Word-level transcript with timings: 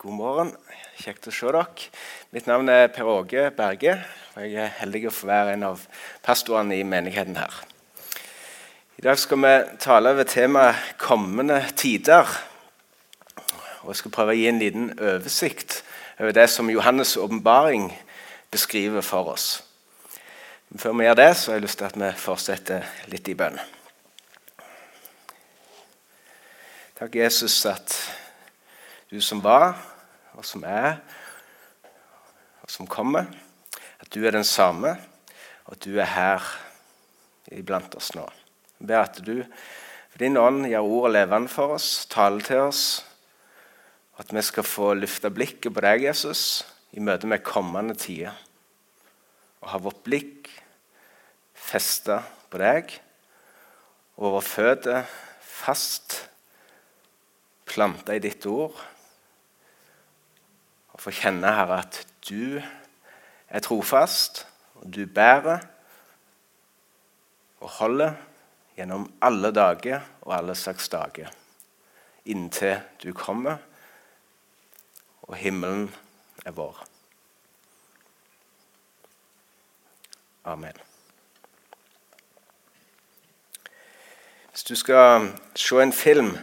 God 0.00 0.14
morgen. 0.16 0.50
Kjekt 0.96 1.26
å 1.28 1.32
se 1.34 1.50
dere. 1.52 1.66
Mitt 2.32 2.46
navn 2.48 2.70
er 2.72 2.86
Per 2.88 3.04
Åge 3.04 3.42
Berge. 3.52 3.98
og 4.32 4.46
Jeg 4.46 4.54
er 4.56 4.70
heldig 4.78 5.02
å 5.10 5.12
få 5.12 5.26
være 5.28 5.52
en 5.52 5.64
av 5.68 5.82
pastorene 6.24 6.78
i 6.78 6.86
menigheten 6.88 7.36
her. 7.36 7.58
I 8.96 9.04
dag 9.04 9.18
skal 9.20 9.36
vi 9.42 9.50
tale 9.76 10.14
over 10.14 10.24
temaet 10.24 10.96
'kommende 10.96 11.60
tider'. 11.76 12.32
Og 13.82 13.88
Jeg 13.88 13.96
skal 13.96 14.10
prøve 14.10 14.32
å 14.32 14.38
gi 14.38 14.48
en 14.48 14.58
liten 14.58 14.98
oversikt 14.98 15.82
over 16.18 16.32
det 16.32 16.48
som 16.50 16.70
Johannes' 16.70 17.18
åpenbaring 17.18 17.92
beskriver 18.50 19.02
for 19.02 19.28
oss. 19.28 19.62
Men 20.70 20.78
før 20.78 20.92
vi 20.92 21.04
gjør 21.04 21.14
det, 21.14 21.36
så 21.36 21.50
har 21.50 21.58
jeg 21.58 21.62
lyst 21.62 21.78
til 21.78 21.84
at 21.84 21.96
vi 21.96 22.12
fortsetter 22.16 22.84
litt 23.06 23.28
i 23.28 23.34
bønn. 23.34 23.60
Takk, 26.98 27.14
Jesus, 27.14 27.66
at 27.66 28.19
du 29.10 29.18
som 29.20 29.42
var, 29.42 29.74
og 30.38 30.46
som 30.46 30.62
er, 30.64 31.00
og 32.62 32.70
som 32.70 32.86
kommer, 32.86 33.26
at 34.00 34.10
du 34.14 34.22
er 34.24 34.36
den 34.36 34.46
samme, 34.46 34.94
og 35.66 35.74
at 35.74 35.84
du 35.84 35.98
er 35.98 36.08
her 36.14 36.50
iblant 37.50 37.94
oss 37.98 38.12
nå. 38.14 38.24
Jeg 38.78 38.86
ber 38.88 39.02
at 39.02 39.22
du 39.26 39.34
for 40.10 40.22
din 40.22 40.38
ånd 40.38 40.66
gjør 40.66 40.86
ordet 40.86 41.12
levende 41.14 41.50
for 41.50 41.76
oss, 41.76 42.04
taler 42.10 42.42
til 42.44 42.64
oss, 42.66 42.84
at 44.18 44.32
vi 44.34 44.42
skal 44.44 44.66
få 44.66 44.92
løfte 44.98 45.30
blikket 45.32 45.72
på 45.72 45.82
deg, 45.84 46.04
Jesus, 46.08 46.64
i 46.92 47.02
møte 47.02 47.30
med 47.30 47.44
kommende 47.46 47.94
tider. 47.98 48.34
Og 49.62 49.70
ha 49.70 49.78
vårt 49.80 50.02
blikk 50.04 50.50
festa 51.54 52.18
på 52.50 52.58
deg 52.60 52.94
og 54.18 54.26
våre 54.26 54.44
føtter 54.44 55.06
fast 55.44 56.16
planta 57.70 58.16
i 58.16 58.22
ditt 58.22 58.44
ord. 58.50 58.74
Og 61.00 61.06
få 61.06 61.14
kjenne, 61.16 61.48
Herre, 61.56 61.78
at 61.80 62.02
du 62.28 62.60
er 63.48 63.62
trofast, 63.64 64.42
og 64.74 64.90
du 64.92 65.06
bærer 65.08 65.62
og 67.60 67.70
holder 67.78 68.18
gjennom 68.76 69.06
alle 69.24 69.48
dager 69.48 70.04
og 70.20 70.34
alle 70.36 70.52
slags 70.54 70.92
dager 70.92 71.32
inntil 72.28 72.82
du 73.00 73.14
kommer 73.16 73.56
og 75.22 75.40
himmelen 75.40 75.88
er 76.44 76.52
vår. 76.52 76.84
Amen. 80.44 80.76
Hvis 84.50 84.68
du 84.68 84.76
skal 84.76 85.32
se 85.56 85.80
en 85.80 85.92
film, 85.92 86.34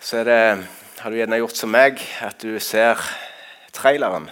så 0.00 0.20
er 0.20 0.24
det, 0.24 0.68
har 1.04 1.12
du 1.12 1.18
gjerne 1.18 1.36
gjort 1.36 1.58
som 1.58 1.68
meg, 1.68 1.98
at 2.24 2.38
du 2.40 2.54
ser 2.64 2.96
traileren. 3.76 4.30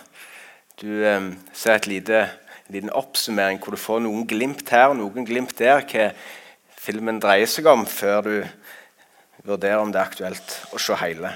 Du 0.80 1.02
eh, 1.04 1.26
ser 1.52 1.74
et 1.76 1.88
lite, 1.90 2.22
en 2.64 2.72
liten 2.72 2.92
oppsummering 2.96 3.60
hvor 3.60 3.76
du 3.76 3.80
får 3.82 4.00
noen 4.00 4.22
glimt 4.24 4.72
her 4.72 4.86
og 4.88 4.96
noen 4.96 5.26
glimt 5.28 5.52
der, 5.58 5.84
hva 5.84 6.06
filmen 6.80 7.20
dreier 7.20 7.50
seg 7.52 7.68
om, 7.68 7.84
før 7.84 8.24
du 8.24 8.32
vurderer 9.44 9.82
om 9.82 9.92
det 9.92 10.00
er 10.00 10.14
aktuelt 10.14 10.56
å 10.72 10.80
se 10.80 10.96
hele. 11.02 11.34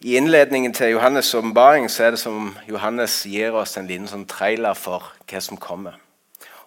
I 0.00 0.16
innledningen 0.16 0.72
til 0.72 0.96
Johannes' 0.96 1.34
åpenbaring 1.36 1.90
er 1.92 2.16
det 2.16 2.24
som 2.24 2.54
Johannes 2.64 3.20
gir 3.28 3.52
oss 3.52 3.76
en 3.76 3.92
liten 3.92 4.08
sånn 4.08 4.24
trailer 4.32 4.80
for 4.80 5.12
hva 5.28 5.44
som 5.44 5.60
kommer. 5.60 6.00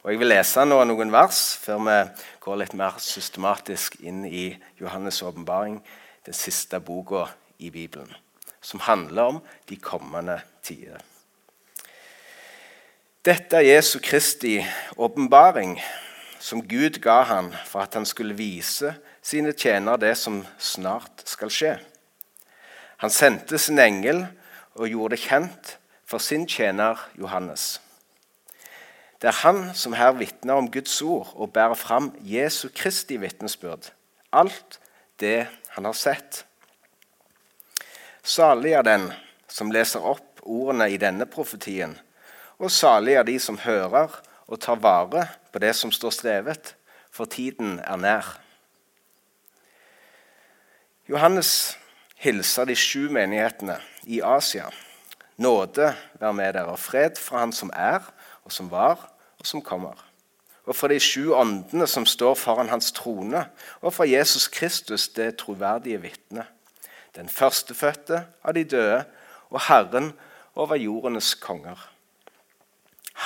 Og 0.06 0.14
Jeg 0.14 0.22
vil 0.22 0.36
lese 0.36 0.70
nå 0.70 0.84
noen 0.86 1.10
vers 1.10 1.44
før 1.66 1.82
vi 1.90 2.00
går 2.46 2.62
litt 2.62 2.78
mer 2.78 3.02
systematisk 3.02 3.98
inn 4.06 4.22
i 4.30 4.52
Johannes' 4.78 5.26
åpenbaring, 5.26 5.82
den 6.26 6.34
siste 6.34 6.80
boka 6.80 7.26
i 7.58 7.70
Bibelen, 7.70 8.14
som 8.62 8.80
handler 8.80 9.22
om 9.22 9.42
de 9.70 9.78
kommende 9.78 10.42
tider. 10.64 10.98
Dette 13.26 13.58
er 13.58 13.76
Jesu 13.76 14.00
Kristi 14.00 14.60
åpenbaring, 14.98 15.80
som 16.40 16.62
Gud 16.62 17.00
ga 17.02 17.24
han 17.26 17.54
for 17.66 17.82
at 17.82 17.94
han 17.94 18.06
skulle 18.06 18.38
vise 18.38 18.94
sine 19.26 19.54
tjenere 19.54 19.98
det 19.98 20.14
som 20.18 20.44
snart 20.62 21.24
skal 21.26 21.50
skje. 21.50 21.72
Han 23.02 23.10
sendte 23.10 23.58
sin 23.58 23.82
engel 23.82 24.28
og 24.76 24.92
gjorde 24.92 25.16
det 25.16 25.24
kjent 25.26 25.74
for 26.06 26.22
sin 26.22 26.46
tjener 26.48 27.02
Johannes. 27.18 27.82
Det 29.22 29.32
er 29.32 29.42
han 29.42 29.72
som 29.74 29.96
her 29.98 30.14
vitner 30.20 30.60
om 30.60 30.70
Guds 30.72 31.02
ord 31.02 31.32
og 31.34 31.54
bærer 31.54 31.74
fram 31.74 32.12
Jesu 32.22 32.68
Kristi 32.76 33.18
vitnesbyrd. 33.18 33.90
Alt 34.32 34.80
det 35.20 35.48
han 35.76 35.86
har 35.86 35.94
sett. 35.94 36.46
Salig 38.24 38.72
er 38.74 38.86
den 38.88 39.10
som 39.52 39.74
leser 39.76 40.04
opp 40.08 40.40
ordene 40.42 40.88
i 40.90 41.00
denne 41.02 41.28
profetien, 41.28 41.98
og 42.58 42.72
salig 42.72 43.18
er 43.20 43.28
de 43.28 43.36
som 43.44 43.60
hører 43.60 44.14
og 44.48 44.62
tar 44.64 44.80
vare 44.80 45.26
på 45.52 45.60
det 45.60 45.74
som 45.76 45.92
står 45.92 46.16
strevet, 46.16 46.74
for 47.12 47.28
tiden 47.28 47.80
er 47.84 48.00
nær. 48.00 48.32
Johannes 51.12 51.76
hilser 52.24 52.66
de 52.72 52.76
sju 52.80 53.10
menighetene 53.14 53.76
i 54.08 54.22
Asia. 54.24 54.72
Nåde 55.38 55.92
være 56.22 56.34
med 56.34 56.56
dere, 56.56 56.72
og 56.72 56.80
fred 56.80 57.20
fra 57.20 57.44
Han 57.44 57.54
som 57.54 57.70
er, 57.76 58.00
og 58.48 58.52
som 58.52 58.72
var, 58.72 59.10
og 59.40 59.46
som 59.46 59.62
kommer. 59.62 60.00
Og 60.66 60.76
fra 60.76 60.90
de 60.90 61.00
sju 61.00 61.34
åndene 61.38 61.88
som 61.88 62.08
står 62.10 62.36
foran 62.42 62.72
hans 62.72 62.92
trone, 62.96 63.46
og 63.82 63.94
fra 63.94 64.08
Jesus 64.10 64.48
Kristus, 64.48 65.08
det 65.14 65.38
troverdige 65.42 66.02
vitne. 66.02 66.48
Den 67.16 67.30
førstefødte 67.30 68.26
av 68.44 68.56
de 68.58 68.64
døde 68.64 69.04
og 69.50 69.62
Herren 69.70 70.14
over 70.56 70.76
jordenes 70.80 71.36
konger. 71.40 71.78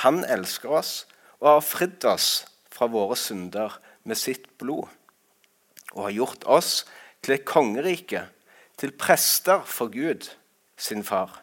Han 0.04 0.22
elsker 0.24 0.70
oss 0.80 0.92
og 1.40 1.48
har 1.54 1.64
fridd 1.66 2.04
oss 2.06 2.28
fra 2.70 2.86
våre 2.90 3.16
synder 3.18 3.80
med 4.04 4.18
sitt 4.18 4.46
blod, 4.60 4.86
og 5.92 6.04
har 6.06 6.14
gjort 6.14 6.44
oss 6.46 6.72
til 7.22 7.34
et 7.36 7.46
kongerike, 7.48 8.22
til 8.78 8.94
prester 8.96 9.64
for 9.66 9.92
Gud, 9.92 10.30
sin 10.76 11.02
far. 11.04 11.40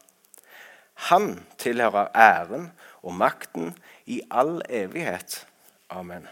Han 1.12 1.44
tilhører 1.62 2.10
æren 2.16 2.72
og 3.04 3.14
makten 3.14 3.76
i 4.10 4.22
all 4.32 4.62
evighet. 4.70 5.44
Amen. 5.90 6.28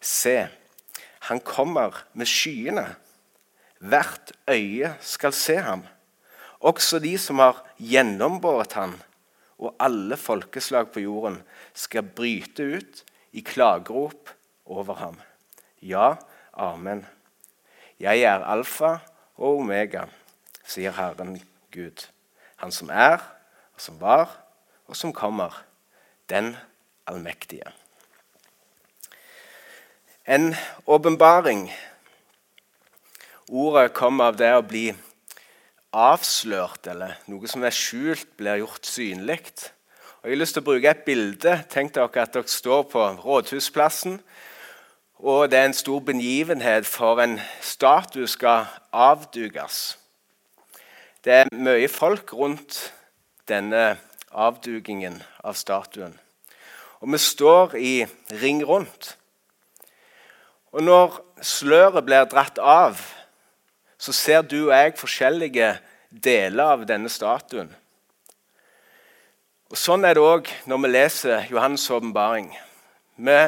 Se, 0.00 0.48
han 1.28 1.40
kommer 1.40 2.04
med 2.12 2.26
skyene. 2.26 2.86
Hvert 3.78 4.32
øye 4.50 4.94
skal 5.00 5.32
se 5.32 5.56
ham. 5.62 5.84
Også 6.58 6.98
de 6.98 7.14
som 7.18 7.38
har 7.38 7.60
gjennombåret 7.78 8.72
ham, 8.74 8.96
og 9.58 9.74
alle 9.78 10.16
folkeslag 10.16 10.90
på 10.94 11.02
jorden 11.02 11.40
skal 11.74 12.02
bryte 12.02 12.66
ut 12.78 13.02
i 13.32 13.42
klagerop 13.46 14.30
over 14.66 14.94
ham. 14.94 15.20
Ja, 15.82 16.14
amen. 16.52 17.06
Jeg 17.98 18.22
er 18.26 18.46
alfa 18.46 18.98
og 19.36 19.62
omega, 19.62 20.06
sier 20.66 20.94
Herren 20.94 21.38
Gud. 21.74 22.06
Han 22.62 22.74
som 22.74 22.90
er, 22.90 23.22
og 23.74 23.82
som 23.82 23.98
var, 24.02 24.30
og 24.86 24.96
som 24.98 25.14
kommer 25.14 25.54
den 26.30 26.56
allmektige. 27.06 27.70
En 30.28 30.56
åpenbaring. 30.84 31.74
Ordet 33.48 33.94
kommer 33.96 34.28
av 34.28 34.34
det 34.36 34.50
å 34.52 34.60
bli 34.60 34.90
avslørt, 35.96 36.84
eller 36.92 37.14
noe 37.32 37.48
som 37.48 37.62
er 37.64 37.72
skjult, 37.72 38.26
blir 38.36 38.58
gjort 38.60 38.84
synlig. 38.84 39.38
Jeg 40.20 40.28
har 40.28 40.36
lyst 40.36 40.58
til 40.58 40.60
å 40.60 40.66
bruke 40.66 40.90
et 40.90 41.06
bilde. 41.06 41.54
Tenk 41.72 41.94
dere 41.96 42.26
at 42.26 42.36
dere 42.36 42.52
står 42.52 42.84
på 42.92 43.06
Rådhusplassen. 43.22 44.18
Og 45.24 45.46
det 45.48 45.62
er 45.62 45.70
en 45.70 45.78
stor 45.78 46.04
begivenhet, 46.04 46.84
for 46.84 47.22
en 47.24 47.38
statue 47.64 48.28
skal 48.28 48.66
avdukes. 48.92 49.96
Det 51.24 51.38
er 51.38 51.52
mye 51.56 51.88
folk 51.88 52.34
rundt 52.36 52.90
denne 53.48 53.94
avdugingen 54.28 55.22
av 55.40 55.56
statuen. 55.56 56.12
Og 57.00 57.16
vi 57.16 57.22
står 57.30 57.78
i 57.80 57.94
ring 58.44 58.60
rundt. 58.68 59.14
Og 60.72 60.84
når 60.84 61.20
sløret 61.40 62.04
blir 62.04 62.26
dratt 62.28 62.58
av, 62.60 62.98
så 63.98 64.12
ser 64.14 64.42
du 64.46 64.68
og 64.68 64.74
jeg 64.76 64.96
forskjellige 64.98 65.70
deler 66.10 66.74
av 66.74 66.84
denne 66.88 67.10
statuen. 67.12 67.70
Og 69.68 69.76
Sånn 69.76 70.06
er 70.08 70.16
det 70.16 70.24
òg 70.24 70.48
når 70.68 70.82
vi 70.84 70.90
leser 70.92 71.48
Johannes' 71.52 71.88
åpenbaring. 71.92 72.52
Vi 73.18 73.38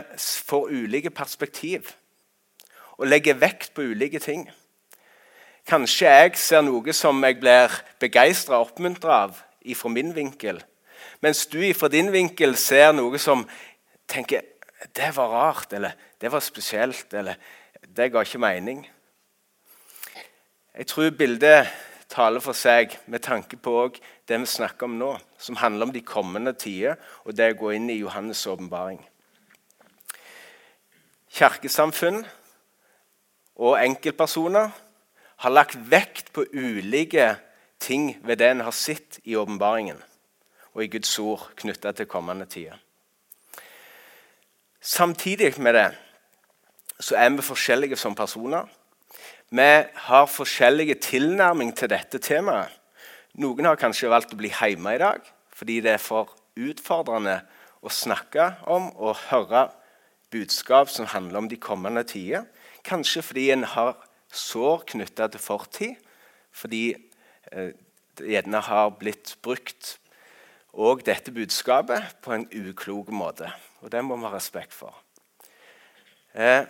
får 0.50 0.72
ulike 0.72 1.12
perspektiv 1.14 1.94
og 2.98 3.08
legger 3.08 3.38
vekt 3.40 3.70
på 3.72 3.86
ulike 3.92 4.20
ting. 4.20 4.48
Kanskje 5.68 6.10
jeg 6.10 6.36
ser 6.40 6.64
noe 6.66 6.92
som 6.96 7.20
jeg 7.24 7.38
blir 7.40 7.72
begeistra 8.02 8.58
og 8.58 8.72
oppmuntra 8.72 9.22
av 9.28 9.38
fra 9.76 9.92
min 9.92 10.12
vinkel. 10.16 10.60
Mens 11.20 11.46
du 11.46 11.60
fra 11.76 11.88
din 11.92 12.10
vinkel 12.12 12.56
ser 12.56 12.92
noe 12.96 13.20
som 13.20 13.46
tenker 14.08 14.42
det 14.96 15.16
var 15.16 15.28
rart, 15.28 15.72
eller 15.72 15.92
det 16.20 16.32
var 16.32 16.40
spesielt, 16.40 17.14
eller 17.14 17.34
det 17.96 18.10
ga 18.12 18.22
ikke 18.24 18.38
mening. 18.38 18.82
Jeg 20.74 20.86
tror 20.86 21.10
bildet 21.10 21.68
taler 22.10 22.42
for 22.42 22.56
seg 22.56 22.96
med 23.06 23.22
tanke 23.22 23.58
på 23.60 23.74
det 24.28 24.38
vi 24.40 24.48
snakker 24.48 24.88
om 24.88 24.98
nå, 24.98 25.12
som 25.38 25.58
handler 25.60 25.86
om 25.88 25.94
de 25.94 26.02
kommende 26.02 26.52
tider 26.58 26.98
og 27.24 27.36
det 27.36 27.52
å 27.52 27.58
gå 27.60 27.72
inn 27.76 27.90
i 27.90 28.00
Johannes' 28.00 28.46
åpenbaring. 28.50 29.00
Kirkesamfunn 31.30 32.24
og 33.60 33.78
enkeltpersoner 33.78 34.72
har 35.40 35.54
lagt 35.54 35.78
vekt 35.90 36.32
på 36.34 36.44
ulike 36.52 37.34
ting 37.80 38.16
ved 38.26 38.40
det 38.40 38.50
en 38.50 38.66
har 38.66 38.76
sett 38.76 39.20
i 39.24 39.36
åpenbaringen 39.38 40.00
og 40.74 40.84
i 40.84 40.90
Guds 40.90 41.12
ord 41.22 41.50
knytta 41.58 41.92
til 41.96 42.10
kommende 42.10 42.46
tider. 42.50 42.78
Samtidig 44.80 45.58
med 45.60 45.74
det 45.76 45.88
så 47.00 47.16
er 47.16 47.30
vi 47.32 47.44
forskjellige 47.44 47.96
som 47.96 48.14
personer. 48.16 48.64
Vi 49.50 49.68
har 50.06 50.26
forskjellige 50.26 50.94
tilnærming 50.94 51.74
til 51.76 51.90
dette 51.92 52.18
temaet. 52.18 52.72
Noen 53.40 53.68
har 53.68 53.78
kanskje 53.78 54.10
valgt 54.10 54.32
å 54.34 54.38
bli 54.40 54.50
hjemme 54.50 54.96
i 54.96 55.00
dag 55.00 55.20
fordi 55.54 55.82
det 55.84 55.92
er 55.92 56.00
for 56.00 56.32
utfordrende 56.56 57.42
å 57.84 57.92
snakke 57.92 58.46
om 58.72 58.88
og 58.96 59.18
høre 59.28 59.66
budskap 60.32 60.88
som 60.88 61.08
handler 61.12 61.42
om 61.42 61.48
de 61.50 61.60
kommende 61.60 62.02
tider. 62.08 62.46
Kanskje 62.84 63.22
fordi 63.22 63.50
en 63.52 63.66
har 63.68 63.98
sår 64.32 64.86
knytta 64.94 65.28
til 65.28 65.42
fortid, 65.42 65.96
fordi 66.52 66.94
eh, 67.52 67.72
det 68.16 68.32
gjerne 68.32 68.62
har 68.64 68.94
blitt 68.96 69.36
brukt 69.44 69.98
og 70.72 71.04
dette 71.06 71.32
budskapet 71.34 72.16
på 72.22 72.34
en 72.34 72.46
uklok 72.46 73.10
måte. 73.14 73.50
Og 73.80 73.90
det 73.92 74.02
må 74.04 74.16
vi 74.16 74.28
ha 74.28 74.34
respekt 74.34 74.74
for. 74.76 74.94
Eh, 76.34 76.62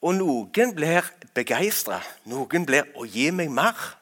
og 0.00 0.14
noen 0.16 0.74
blir 0.76 1.08
begeistra. 1.34 2.00
Noen 2.24 2.66
blir 2.66 2.84
'Å, 2.94 3.04
gi 3.04 3.30
meg 3.30 3.50
mer'. 3.50 3.96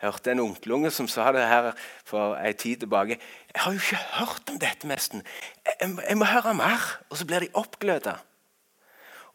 Jeg 0.00 0.12
hørte 0.12 0.30
en 0.30 0.40
onkelunge 0.40 0.90
som 0.90 1.08
sa 1.08 1.32
det 1.32 1.46
her 1.48 1.72
for 2.04 2.36
en 2.36 2.54
tid 2.54 2.80
tilbake. 2.80 3.18
'Jeg 3.18 3.62
har 3.62 3.72
jo 3.72 3.78
ikke 3.78 3.96
hørt 3.96 4.50
om 4.50 4.58
dette, 4.58 4.86
nesten. 4.86 5.22
Jeg, 5.64 5.98
jeg 6.08 6.16
må 6.16 6.24
høre 6.24 6.54
mer.' 6.54 6.98
Og 7.10 7.16
så 7.16 7.24
blir 7.24 7.40
de 7.40 7.48
oppgløda. 7.54 8.18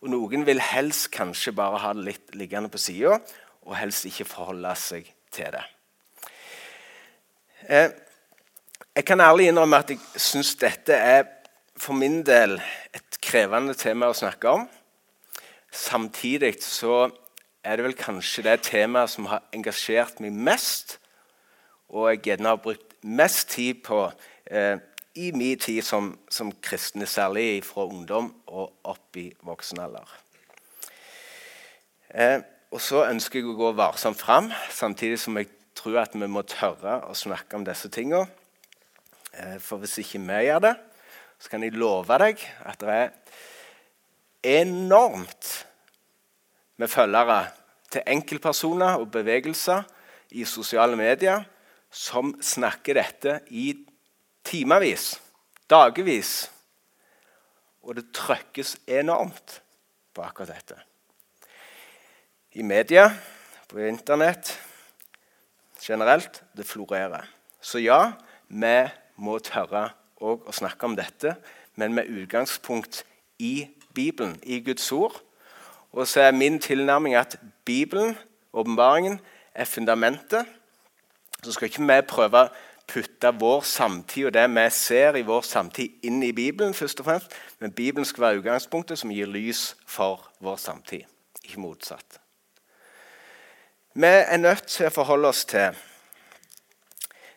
Og 0.01 0.09
noen 0.09 0.45
vil 0.45 0.59
helst 0.59 1.11
kanskje 1.11 1.55
bare 1.55 1.79
ha 1.79 1.93
det 1.93 2.03
litt 2.03 2.35
liggende 2.35 2.69
på 2.69 2.77
sida, 2.77 3.19
og 3.63 3.75
helst 3.75 4.05
ikke 4.05 4.25
forholde 4.25 4.75
seg 4.75 5.07
til 5.31 5.51
det. 5.55 5.63
Eh, 7.69 7.89
jeg 8.95 9.05
kan 9.05 9.21
ærlig 9.21 9.47
innrømme 9.49 9.79
at 9.81 9.89
jeg 9.89 9.99
syns 10.21 10.53
dette 10.61 10.93
er 10.93 11.25
for 11.77 11.97
min 11.97 12.21
del 12.25 12.59
et 12.93 13.17
krevende 13.25 13.73
tema 13.73 14.11
å 14.11 14.17
snakke 14.17 14.51
om. 14.51 14.67
Samtidig 15.73 16.59
så 16.61 17.07
er 17.65 17.79
det 17.79 17.87
vel 17.87 17.97
kanskje 17.97 18.43
det 18.45 18.59
temaet 18.67 19.09
som 19.09 19.25
har 19.31 19.41
engasjert 19.55 20.19
meg 20.21 20.35
mest, 20.35 20.99
og 21.89 22.11
jeg 22.11 22.21
gjerne 22.27 22.53
har 22.53 22.61
brukt 22.61 22.93
mest 23.01 23.49
tid 23.55 23.81
på 23.85 24.03
eh, 24.45 24.77
i 25.17 25.31
min 25.33 25.57
tid 25.59 25.81
som, 25.85 26.11
som 26.29 26.51
kristne, 26.61 27.05
særlig 27.09 27.63
fra 27.65 27.87
ungdom 27.89 28.29
og 28.47 28.93
opp 28.93 29.17
i 29.17 29.31
voksen 29.45 29.81
alder. 29.81 30.13
Eh, 32.13 32.39
og 32.73 32.81
så 32.81 33.07
ønsker 33.07 33.41
jeg 33.41 33.49
å 33.49 33.57
gå 33.57 33.73
varsomt 33.77 34.21
fram, 34.21 34.51
samtidig 34.69 35.17
som 35.21 35.37
jeg 35.37 35.49
tror 35.77 36.03
at 36.05 36.13
vi 36.13 36.29
må 36.29 36.45
tørre 36.45 36.99
å 37.09 37.17
snakke 37.17 37.57
om 37.57 37.65
disse 37.65 37.89
tingene. 37.93 38.29
Eh, 39.33 39.57
for 39.59 39.81
hvis 39.81 39.97
ikke 40.03 40.21
vi 40.21 40.45
gjør 40.47 40.61
det, 40.67 40.75
så 41.39 41.49
kan 41.49 41.63
jeg 41.65 41.75
love 41.75 42.19
deg 42.21 42.39
at 42.65 42.79
det 42.79 42.93
er 42.93 44.61
enormt 44.61 45.49
med 46.77 46.91
følgere 46.91 47.47
til 47.91 48.05
enkeltpersoner 48.07 48.99
og 49.01 49.11
bevegelser 49.11 49.83
i 50.33 50.45
sosiale 50.49 50.97
medier 50.97 51.43
som 51.93 52.33
snakker 52.41 52.97
dette 52.97 53.39
i 53.53 53.73
timevis, 54.45 55.13
dagevis. 55.69 56.49
Og 57.83 57.97
det 57.99 58.07
trykkes 58.15 58.77
enormt 58.87 59.59
på 60.13 60.23
akkurat 60.23 60.55
dette. 60.55 60.79
I 62.53 62.63
media, 62.63 63.09
på 63.67 63.81
Internett 63.81 64.53
generelt. 65.81 66.43
Det 66.53 66.65
florerer. 66.65 67.25
Så 67.61 67.81
ja, 67.81 68.13
vi 68.47 68.75
må 69.15 69.37
tørre 69.43 69.89
å 70.23 70.37
snakke 70.55 70.87
om 70.87 70.95
dette, 70.97 71.35
men 71.75 71.93
med 71.93 72.09
utgangspunkt 72.09 73.03
i 73.39 73.67
Bibelen, 73.93 74.39
i 74.43 74.61
Guds 74.63 74.91
ord. 74.91 75.19
Og 75.91 76.07
så 76.07 76.21
er 76.21 76.31
min 76.31 76.59
tilnærming 76.59 77.15
at 77.15 77.37
Bibelen, 77.65 78.17
åpenbaringen, 78.53 79.19
er 79.53 79.65
fundamentet. 79.65 80.45
Så 81.43 81.51
skal 81.51 81.69
ikke 81.69 81.85
vi 81.85 81.99
prøve 82.07 82.45
å 82.45 82.53
putte 82.87 83.31
vår 83.39 83.61
samtid 83.67 84.27
og 84.27 84.33
det 84.33 84.47
vi 84.51 84.65
ser 84.73 85.17
i 85.17 85.25
vår 85.27 85.45
samtid, 85.47 85.99
inn 86.03 86.23
i 86.23 86.31
Bibelen, 86.31 86.73
først 86.73 86.99
og 86.99 87.05
fremst. 87.05 87.37
Men 87.59 87.71
Bibelen 87.71 88.05
skal 88.05 88.21
være 88.21 88.41
utgangspunktet 88.41 88.99
som 88.99 89.11
gir 89.11 89.29
lys 89.29 89.73
for 89.85 90.23
vår 90.43 90.57
samtid, 90.57 91.07
ikke 91.43 91.61
motsatt. 91.61 92.19
Vi 93.93 94.09
er 94.09 94.37
nødt 94.37 94.67
til 94.67 94.89
å 94.89 94.93
forholde 94.93 95.29
oss 95.29 95.45
til 95.45 95.75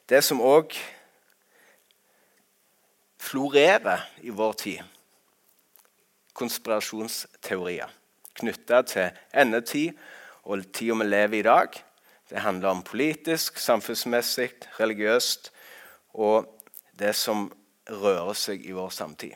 det 0.09 0.23
som 0.25 0.41
òg 0.41 0.73
florerer 3.27 4.05
i 4.23 4.31
vår 4.31 4.53
tid. 4.53 4.83
Konspirasjonsteorier 6.37 7.93
knytta 8.37 8.83
til 8.87 9.19
endetid 9.35 9.97
og 10.47 10.67
tida 10.75 10.97
vi 11.01 11.09
lever 11.09 11.39
i 11.39 11.41
i 11.41 11.47
dag. 11.47 11.79
Det 12.27 12.43
handler 12.43 12.75
om 12.75 12.83
politisk, 12.87 13.59
samfunnsmessig, 13.59 14.51
religiøst 14.81 15.53
og 16.19 16.49
det 16.99 17.15
som 17.17 17.49
rører 17.87 18.35
seg 18.35 18.65
i 18.67 18.75
vår 18.75 18.91
samtid. 18.95 19.35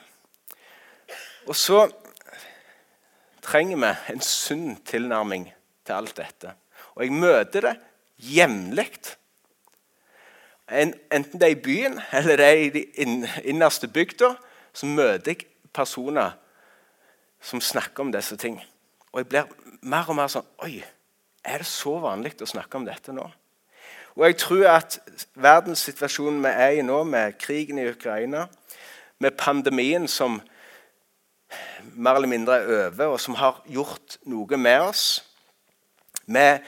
Og 1.46 1.56
så 1.56 1.84
trenger 3.42 3.78
vi 3.80 3.92
en 4.14 4.22
sunn 4.24 4.74
tilnærming 4.86 5.48
til 5.86 5.96
alt 5.96 6.16
dette. 6.18 6.54
Og 6.96 7.06
jeg 7.06 7.14
møter 7.14 7.66
det 7.68 7.76
jevnlig 8.20 8.90
enten 10.70 11.40
det 11.40 11.46
er 11.46 11.56
i 11.56 11.62
byen 11.62 12.00
eller 12.12 12.36
det 12.38 12.46
er 12.46 12.62
i 12.62 12.70
de 12.74 12.84
innerste 13.44 13.88
bygda, 13.88 14.34
så 14.72 14.86
møter 14.86 15.32
jeg 15.32 15.46
personer 15.74 16.36
som 17.42 17.60
snakker 17.60 18.04
om 18.04 18.12
disse 18.12 18.36
ting. 18.36 18.60
Og 19.12 19.22
jeg 19.22 19.28
blir 19.28 19.52
mer 19.82 20.08
og 20.08 20.18
mer 20.18 20.30
sånn 20.30 20.46
Oi, 20.62 20.80
er 21.44 21.62
det 21.62 21.66
så 21.66 21.96
vanlig 22.02 22.36
å 22.42 22.48
snakke 22.48 22.78
om 22.78 22.86
dette 22.86 23.14
nå? 23.16 23.26
Og 24.18 24.26
jeg 24.26 24.36
tror 24.42 24.66
at 24.74 24.98
verdenssituasjonen 25.38 26.42
vi 26.44 26.50
er 26.50 26.78
i 26.78 26.84
nå, 26.84 27.02
med 27.08 27.38
krigen 27.40 27.78
i 27.78 27.88
Ukraina, 27.88 28.46
med 29.18 29.38
pandemien 29.38 30.08
som 30.10 30.40
mer 31.94 32.18
eller 32.18 32.30
mindre 32.30 32.58
er 32.58 32.72
over, 32.86 33.14
og 33.14 33.20
som 33.20 33.38
har 33.38 33.62
gjort 33.70 34.18
noe 34.30 34.58
med 34.60 34.90
oss, 34.90 35.04
med 36.26 36.66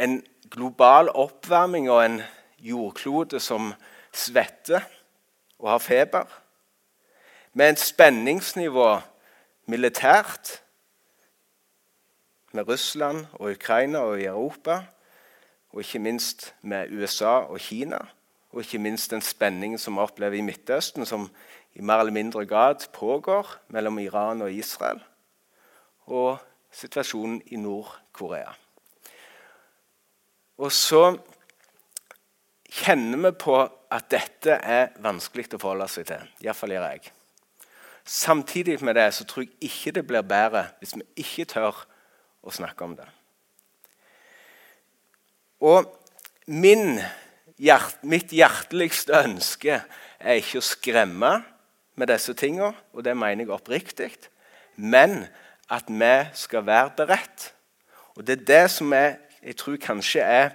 en 0.00 0.18
global 0.50 1.08
oppvarming 1.14 1.88
og 1.90 2.02
en 2.04 2.18
jordklode 2.64 3.40
som 3.40 3.72
svetter 4.12 4.80
og 5.58 5.70
har 5.70 5.78
feber. 5.78 6.24
Med 7.52 7.74
et 7.74 7.80
spenningsnivå 7.80 8.88
militært 9.70 10.60
med 12.54 12.68
Russland 12.68 13.26
og 13.32 13.50
Ukraina 13.50 13.98
og 13.98 14.20
i 14.20 14.24
Europa. 14.24 14.80
Og 15.70 15.80
ikke 15.80 15.98
minst 15.98 16.54
med 16.62 16.92
USA 16.92 17.26
og 17.50 17.58
Kina. 17.58 17.98
Og 18.52 18.60
ikke 18.60 18.78
minst 18.78 19.10
den 19.10 19.22
spenningen 19.22 19.78
som 19.78 19.94
vi 19.94 20.00
opplever 20.00 20.38
i 20.38 20.40
Midtøsten, 20.40 21.06
som 21.06 21.30
i 21.74 21.82
mer 21.82 21.98
eller 21.98 22.12
mindre 22.12 22.46
grad 22.46 22.86
pågår 22.92 23.48
mellom 23.68 23.98
Iran 23.98 24.42
og 24.42 24.52
Israel. 24.52 25.00
Og 26.06 26.38
situasjonen 26.70 27.42
i 27.46 27.56
Nord-Korea. 27.56 28.50
Og 30.58 30.72
så 30.72 31.18
kjenner 32.74 33.20
vi 33.28 33.32
på 33.38 33.58
at 33.94 34.08
dette 34.10 34.56
er 34.58 34.94
vanskelig 35.02 35.52
å 35.54 35.60
forholde 35.60 35.86
seg 35.90 36.08
til. 36.08 36.24
Iallfall 36.44 36.74
gjør 36.74 36.88
jeg. 36.90 37.12
Samtidig 38.04 38.80
med 38.84 38.98
det 38.98 39.08
så 39.16 39.24
tror 39.28 39.46
jeg 39.46 39.70
ikke 39.70 39.94
det 39.96 40.06
blir 40.08 40.26
bedre 40.28 40.66
hvis 40.80 40.96
vi 40.98 41.06
ikke 41.24 41.46
tør 41.54 41.84
å 42.44 42.52
snakke 42.52 42.84
om 42.84 42.96
det. 42.98 43.06
Og 45.64 45.88
min, 46.52 46.98
hjert, 47.56 48.02
mitt 48.04 48.34
hjerteligste 48.34 49.16
ønske 49.24 49.78
er 50.20 50.40
ikke 50.40 50.60
å 50.60 50.66
skremme 50.66 51.32
med 51.94 52.10
disse 52.10 52.34
tingene, 52.36 52.74
og 52.92 53.04
det 53.06 53.14
mener 53.16 53.46
jeg 53.46 53.54
oppriktig, 53.54 54.10
men 54.76 55.22
at 55.72 55.88
vi 55.88 56.14
skal 56.36 56.66
være 56.66 56.92
beredt. 56.98 57.52
Og 58.18 58.26
det 58.26 58.40
er 58.40 58.48
det 58.50 58.64
som 58.74 58.92
jeg, 58.92 59.16
jeg 59.40 59.56
tror 59.62 59.80
kanskje 59.80 60.26
er 60.26 60.50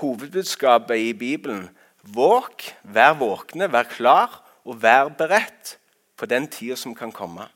hovedbudskapet 0.00 0.96
i 0.96 1.12
Bibelen. 1.12 1.68
Våk, 2.02 2.64
vær 2.82 3.14
våkne, 3.18 3.68
vær 3.72 3.88
klar 3.90 4.40
og 4.64 4.82
vær 4.82 5.10
beredt 5.18 5.76
på 6.16 6.26
den 6.26 6.48
tida 6.50 6.76
som 6.76 6.94
kan 6.94 7.12
komme. 7.12 7.48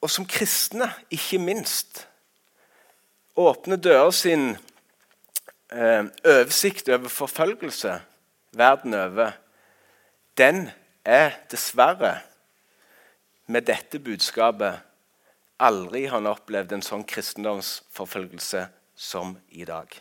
Og 0.00 0.10
som 0.10 0.26
kristne, 0.26 0.88
ikke 1.10 1.38
minst. 1.38 2.06
Åpne 3.36 3.76
dører 3.76 4.10
sin 4.10 4.54
eh, 5.72 6.06
oversikt 6.24 6.88
over 6.88 7.08
forfølgelse 7.08 8.00
verden 8.52 8.94
over, 8.94 9.30
den 10.38 10.70
er 11.04 11.30
dessverre 11.50 12.18
med 13.46 13.62
dette 13.62 13.98
budskapet 13.98 14.80
aldri 15.60 16.06
har 16.06 16.18
han 16.18 16.30
opplevd 16.30 16.72
en 16.74 16.84
sånn 16.84 17.04
kristendomsforfølgelse 17.08 18.66
som 18.96 19.34
i 19.52 19.66
dag. 19.68 19.92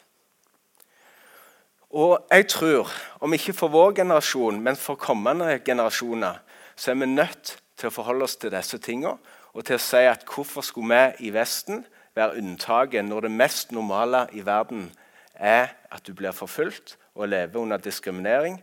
Og 1.89 2.19
jeg 2.29 2.45
tror, 2.53 2.91
om 3.19 3.33
ikke 3.33 3.55
for 3.57 3.73
vår 3.73 3.95
generasjon, 4.01 4.59
men 4.61 4.77
for 4.77 4.99
kommende 4.99 5.55
generasjoner, 5.65 6.41
så 6.75 6.91
er 6.91 6.99
vi 7.01 7.09
nødt 7.09 7.55
til 7.79 7.89
å 7.89 7.93
forholde 7.93 8.27
oss 8.27 8.37
til 8.37 8.53
disse 8.53 8.77
tingene 8.83 9.17
og 9.55 9.65
til 9.65 9.79
å 9.79 9.81
si 9.81 10.03
at 10.05 10.25
hvorfor 10.29 10.63
skulle 10.63 10.99
vi 11.17 11.29
i 11.29 11.33
Vesten 11.33 11.81
være 12.15 12.37
unntaket 12.37 13.07
når 13.07 13.25
det 13.25 13.37
mest 13.39 13.73
normale 13.73 14.27
i 14.37 14.43
verden 14.45 14.91
er 15.33 15.73
at 15.89 16.05
du 16.05 16.13
blir 16.13 16.35
forfulgt 16.35 16.97
og 17.15 17.31
lever 17.31 17.57
under 17.61 17.81
diskriminering 17.81 18.59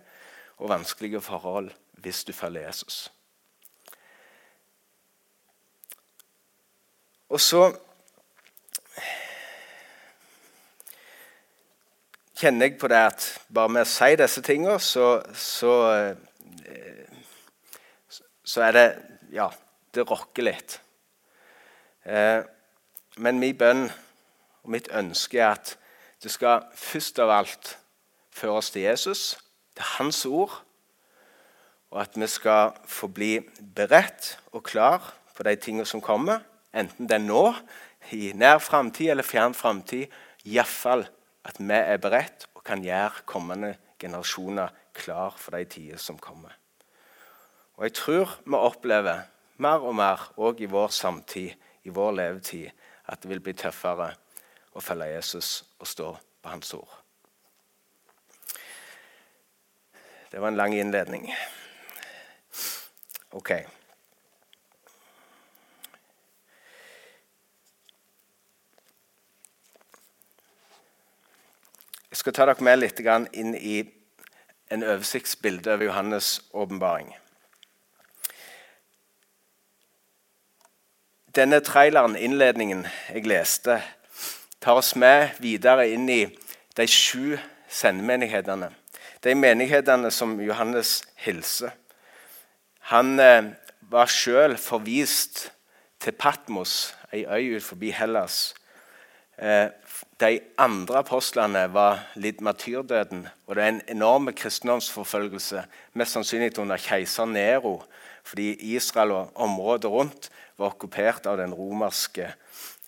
og 0.60 0.70
vanskelige 0.70 1.20
forhold 1.24 1.72
hvis 2.00 2.22
du 2.24 2.32
følger 2.36 2.68
Jesus. 2.68 3.08
Og 7.28 7.40
så 7.40 7.72
kjenner 12.38 12.68
jeg 12.68 12.76
på 12.78 12.88
det 12.92 13.00
at 13.00 13.26
bare 13.50 13.72
med 13.72 13.82
å 13.82 13.90
si 13.90 14.12
disse 14.20 14.42
tingene, 14.46 14.76
så, 14.82 15.16
så, 15.34 15.72
eh, 16.70 17.16
så 18.44 18.66
er 18.68 18.78
det 18.78 18.88
Ja, 19.34 19.48
det 19.90 20.04
rokker 20.06 20.46
litt. 20.46 20.76
Eh, 22.06 22.44
men 23.18 23.40
min 23.42 23.56
bønn 23.58 23.88
og 24.62 24.70
mitt 24.70 24.86
ønske 24.94 25.40
er 25.40 25.56
at 25.56 25.72
det 26.22 26.30
skal 26.30 26.62
først 26.78 27.18
av 27.18 27.32
alt 27.34 27.72
føre 28.30 28.60
oss 28.60 28.70
til 28.70 28.86
Jesus, 28.86 29.34
til 29.74 29.90
Hans 29.96 30.22
ord, 30.30 30.54
og 31.90 32.00
at 32.04 32.14
vi 32.14 32.28
skal 32.30 32.76
få 32.86 33.10
bli 33.10 33.40
beredt 33.74 34.36
og 34.52 34.62
klar 34.70 35.10
på 35.34 35.42
de 35.42 35.56
tingene 35.56 35.88
som 35.88 36.00
kommer, 36.00 36.44
enten 36.76 37.08
det 37.08 37.18
er 37.18 37.24
nå, 37.24 37.42
i 38.12 38.32
nær 38.36 38.60
framtid 38.62 39.10
eller 39.14 39.26
fjern 39.26 39.56
framtid. 39.56 40.12
Iallfall 40.46 41.06
at 41.46 41.58
vi 41.62 41.78
er 41.78 41.98
beredt 42.02 42.46
og 42.54 42.64
kan 42.66 42.84
gjøre 42.84 43.24
kommende 43.26 43.74
generasjoner 43.98 44.74
klar 44.96 45.34
for 45.38 45.56
de 45.56 45.64
tider 45.64 46.00
som 46.00 46.18
kommer. 46.18 46.52
Og 47.76 47.84
Jeg 47.84 47.94
tror 47.94 48.38
vi 48.44 48.54
opplever 48.56 49.26
mer 49.58 49.84
og 49.84 49.94
mer 49.96 50.30
òg 50.36 50.60
i 50.60 50.70
vår 50.70 50.92
samtid, 50.92 51.52
i 51.84 51.90
vår 51.92 52.12
levetid, 52.12 52.70
at 53.06 53.22
det 53.22 53.30
vil 53.30 53.40
bli 53.40 53.54
tøffere 53.54 54.12
å 54.76 54.82
følge 54.82 55.12
Jesus 55.14 55.64
og 55.78 55.86
stå 55.86 56.08
på 56.42 56.52
hans 56.52 56.74
ord. 56.74 56.94
Det 60.30 60.40
var 60.40 60.48
en 60.48 60.58
lang 60.58 60.74
innledning. 60.74 61.30
Ok. 63.30 63.52
Jeg 72.16 72.22
skal 72.22 72.32
ta 72.32 72.44
dere 72.48 72.64
med 72.64 72.78
litt 72.80 73.00
inn 73.36 73.50
i 73.52 73.74
en 74.72 74.84
oversiktsbilde 74.88 75.74
over 75.74 75.84
Johannes' 75.84 76.38
åpenbaring. 76.56 77.10
Denne 81.36 81.60
traileren, 81.60 82.16
innledningen 82.16 82.86
jeg 83.12 83.26
leste, 83.28 83.76
tar 84.64 84.80
oss 84.80 84.94
med 84.96 85.36
videre 85.44 85.90
inn 85.92 86.08
i 86.08 86.22
de 86.80 86.86
sju 86.88 87.36
sendemenighetene. 87.68 88.72
De 89.20 89.36
menighetene 89.36 90.08
som 90.08 90.40
Johannes 90.40 91.02
hilser. 91.20 91.76
Han 92.96 93.20
eh, 93.20 93.52
var 93.92 94.08
sjøl 94.08 94.56
forvist 94.56 95.50
til 96.00 96.16
Patmos, 96.16 96.94
ei 97.12 97.26
øy 97.28 97.58
utenfor 97.60 97.92
Hellas. 97.92 98.54
De 100.16 100.38
andre 100.56 101.02
apostlene 101.02 101.66
var 101.74 102.06
litt 102.16 102.40
martyrdøden, 102.40 103.26
og 103.44 103.56
det 103.56 103.62
er 103.62 103.72
en 103.74 103.82
enorm 103.98 104.30
kristendomsforfølgelse, 104.32 105.66
mest 105.92 106.16
sannsynlig 106.16 106.54
under 106.62 106.80
keiser 106.80 107.28
Nero, 107.28 107.82
fordi 108.24 108.54
Israel 108.74 109.12
og 109.12 109.36
området 109.44 109.92
rundt 109.92 110.30
var 110.56 110.72
okkupert 110.72 111.28
av 111.28 111.36
den 111.36 111.52
romerske, 111.54 112.32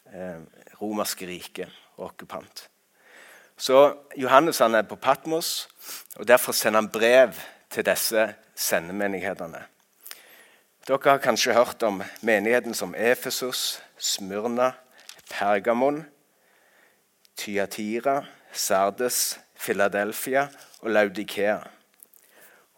eh, 0.08 0.40
romerske 0.80 1.28
riket 1.28 1.68
og 1.99 2.08
okkupant. 2.08 2.68
Så 3.58 3.94
Johannes 4.16 4.58
han 4.58 4.75
er 4.75 4.82
på 4.88 4.97
Patmos, 4.97 5.68
og 6.16 6.28
derfor 6.28 6.52
sender 6.52 6.80
han 6.80 6.88
brev 6.88 7.35
til 7.70 7.85
disse 7.85 8.35
sendemenighetene. 8.56 9.66
Dere 10.88 11.11
har 11.11 11.18
kanskje 11.18 11.52
hørt 11.52 11.82
om 11.82 12.02
menigheten 12.23 12.75
som 12.75 12.94
Efesos, 12.94 13.82
Smyrna, 13.99 14.73
Pergamon, 15.28 16.06
Tyatira, 17.38 18.23
Sardes, 18.52 19.38
Philadelphia 19.59 20.49
og 20.83 20.90
Laudikea. 20.90 21.59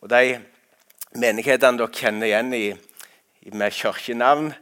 Og 0.00 0.10
De 0.10 0.40
menighetene 1.16 1.80
dere 1.80 1.92
kjenner 1.94 2.28
igjen 2.28 2.52
i, 2.56 2.66
med 3.56 3.72
kirkenavn, 3.72 4.52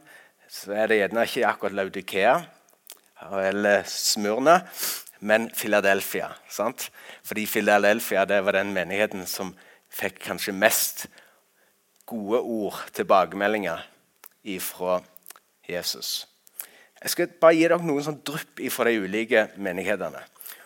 så 0.48 0.72
er 0.72 0.88
det 0.88 1.00
gjerne 1.00 1.26
ikke 1.26 1.46
akkurat 1.48 1.76
Laudikea 1.76 2.36
eller 3.42 3.82
Smyrna, 3.90 4.60
men 5.20 5.50
Philadelphia. 5.50 6.30
Sant? 6.48 6.90
Fordi 7.26 7.46
Philadelphia 7.46 8.24
det 8.24 8.44
var 8.44 8.54
den 8.54 8.72
menigheten 8.72 9.26
som 9.26 9.52
fikk 9.90 10.20
kanskje 10.22 10.54
mest 10.54 11.06
gode 12.06 12.40
ord, 12.40 12.84
tilbakemeldinger, 12.94 13.82
ifra 14.44 15.00
Jesus. 15.68 16.28
Jeg 17.02 17.10
skal 17.10 17.28
bare 17.40 17.54
gi 17.54 17.66
dere 17.66 17.78
noen 17.84 18.02
sånn 18.02 18.22
drypp 18.26 18.60
fra 18.74 18.88
de 18.88 18.98
ulike 19.04 19.44
menighetene. 19.62 20.22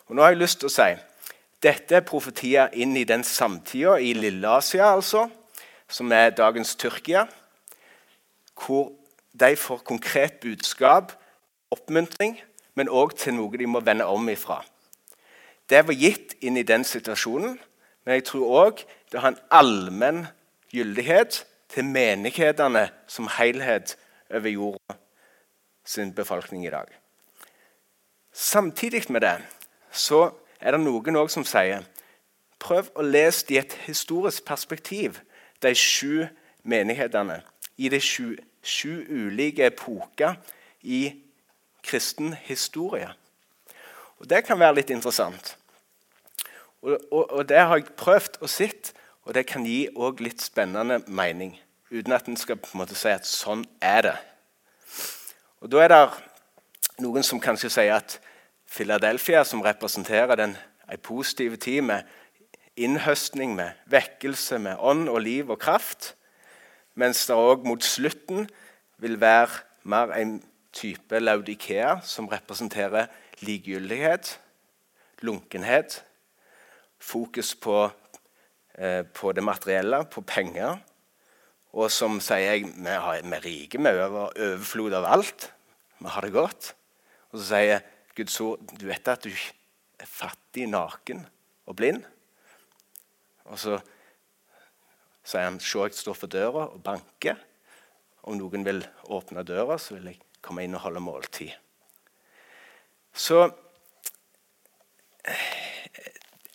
Og 0.09 0.17
nå 0.17 0.25
har 0.25 0.33
jeg 0.33 0.41
lyst 0.41 0.63
til 0.63 0.71
å 0.71 0.73
si 0.73 0.93
dette 1.63 1.95
er 1.95 2.07
profetier 2.07 2.73
inn 2.75 2.97
i 2.99 3.05
den 3.07 3.23
samtida 3.23 3.99
i 4.03 4.15
Lille-Asia, 4.17 4.89
altså, 4.97 5.29
som 5.87 6.11
er 6.13 6.33
dagens 6.35 6.75
Tyrkia, 6.75 7.27
hvor 8.59 8.91
de 9.39 9.53
får 9.57 9.85
konkret 9.87 10.41
budskap, 10.43 11.13
oppmuntring, 11.71 12.35
men 12.75 12.91
òg 12.91 13.15
til 13.21 13.37
noe 13.37 13.61
de 13.61 13.69
må 13.69 13.83
vende 13.85 14.09
om 14.11 14.27
ifra. 14.33 14.59
Det 15.71 15.85
var 15.87 15.95
gitt 15.95 16.35
inn 16.43 16.59
i 16.59 16.67
den 16.67 16.83
situasjonen, 16.89 17.55
men 18.03 18.19
jeg 18.19 18.27
tror 18.33 18.57
òg 18.65 18.83
det 19.13 19.23
har 19.23 19.35
en 19.35 19.45
allmenn 19.53 20.25
gyldighet 20.73 21.45
til 21.71 21.87
menighetene 21.87 22.89
som 23.07 23.31
helhet 23.39 23.95
over 24.33 24.51
jorda 24.51 25.02
sin 25.85 26.15
befolkning 26.15 26.67
i 26.67 26.71
dag. 26.71 26.87
Samtidig 28.33 29.11
med 29.11 29.21
det 29.21 29.39
så 29.93 30.31
er 30.61 30.77
det 30.77 30.81
noen 30.81 31.17
også 31.17 31.41
som 31.41 31.49
sier 31.49 31.87
prøv 32.63 32.89
å 32.95 33.05
lese 33.05 33.51
i 33.53 33.59
et 33.61 33.75
historisk 33.87 34.45
perspektiv, 34.47 35.19
de 35.63 35.75
sju 35.75 36.29
menighetene 36.63 37.41
i 37.77 37.91
de 37.91 37.99
sju, 38.03 38.37
sju 38.63 39.03
ulike 39.11 39.67
epoker 39.67 40.39
i 40.83 41.03
kristen 41.83 42.37
historie. 42.47 43.11
Og 44.23 44.29
Det 44.31 44.45
kan 44.47 44.59
være 44.59 44.79
litt 44.79 44.91
interessant. 44.91 45.57
Og, 46.83 46.99
og, 47.11 47.31
og 47.31 47.49
Det 47.49 47.59
har 47.59 47.77
jeg 47.77 47.95
prøvd 47.99 48.39
å 48.43 48.51
sett, 48.51 48.93
og 49.25 49.35
det 49.35 49.47
kan 49.47 49.67
gi 49.67 49.89
litt 50.19 50.43
spennende 50.43 51.03
mening. 51.07 51.59
Uten 51.91 52.13
at 52.13 52.29
en 52.29 52.37
skal 52.37 52.57
på 52.57 52.71
en 52.73 52.83
måte 52.83 52.95
si 52.99 53.11
at 53.11 53.27
sånn 53.27 53.65
er 53.81 54.03
det. 54.03 54.17
Og 55.63 55.71
Da 55.71 55.79
er 55.79 55.93
det 55.93 57.03
noen 57.05 57.23
som 57.23 57.39
kanskje 57.39 57.69
sier 57.71 57.95
at 57.95 58.17
Philadelphia, 58.67 59.45
som 59.47 59.61
representerer 59.63 60.35
den, 60.35 60.57
en 60.91 60.99
positiv 60.99 61.55
tid 61.63 61.85
med 61.87 62.03
innhøstning, 62.77 63.55
med 63.55 63.71
vekkelse, 63.87 64.59
med 64.59 64.81
ånd 64.83 65.07
og 65.09 65.21
liv 65.23 65.51
og 65.55 65.61
kraft, 65.63 66.17
mens 66.99 67.23
det 67.29 67.39
òg 67.39 67.63
mot 67.63 67.85
slutten 67.85 68.49
vil 68.99 69.21
være 69.21 69.63
mer 69.87 70.11
en 70.19 70.41
type 70.75 71.21
Laudikea, 71.21 72.01
som 72.03 72.27
representerer 72.29 73.07
likegyldighet, 73.47 74.41
lunkenhet, 75.23 76.03
fokus 76.99 77.55
på, 77.55 77.91
eh, 78.79 79.05
på 79.07 79.33
det 79.33 79.45
materielle, 79.45 80.05
på 80.11 80.21
penger 80.21 80.83
og 81.73 81.89
som 81.93 82.19
sier 82.21 82.53
jeg, 82.53 82.69
vi, 82.69 82.93
er 82.93 83.45
rike, 83.45 83.81
vi 83.81 83.93
har 83.97 84.13
overflod 84.13 84.93
av 84.99 85.09
alt. 85.09 85.49
Vi 86.03 86.11
har 86.13 86.27
det 86.27 86.35
godt. 86.35 86.73
Og 87.33 87.39
så 87.41 87.47
sier 87.49 87.85
Guds 88.17 88.37
ord 88.45 88.61
du 88.77 88.85
vet 88.91 89.09
at 89.09 89.25
du 89.25 89.33
er 89.33 90.09
fattig, 90.09 90.67
naken 90.69 91.25
og 91.65 91.79
blind. 91.79 92.03
Og 93.49 93.57
så 93.61 93.79
sier 95.25 95.49
han 95.49 95.59
se 95.63 95.87
jeg 95.87 95.97
står 95.97 96.19
for 96.19 96.29
døra 96.29 96.69
og 96.69 96.83
banker. 96.85 97.41
Om 98.23 98.37
noen 98.39 98.67
vil 98.67 98.85
åpne 99.11 99.43
døra, 99.47 99.79
så 99.81 99.97
vil 99.97 100.13
jeg 100.13 100.21
komme 100.45 100.67
inn 100.67 100.77
og 100.77 100.85
holde 100.85 101.03
måltid. 101.03 101.57
Så 103.13 103.49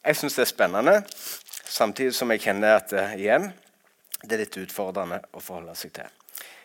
Jeg 0.07 0.15
syns 0.15 0.35
det 0.37 0.41
er 0.41 0.47
spennende, 0.47 0.93
samtidig 1.67 2.13
som 2.15 2.31
jeg 2.31 2.41
kjenner 2.45 2.77
at 2.77 2.89
det, 2.91 3.03
igjen, 3.19 3.49
det 4.23 4.33
er 4.33 4.43
litt 4.43 4.57
utfordrende 4.57 5.21
å 5.33 5.41
forholde 5.43 5.75
seg 5.77 5.93
til. 5.97 6.09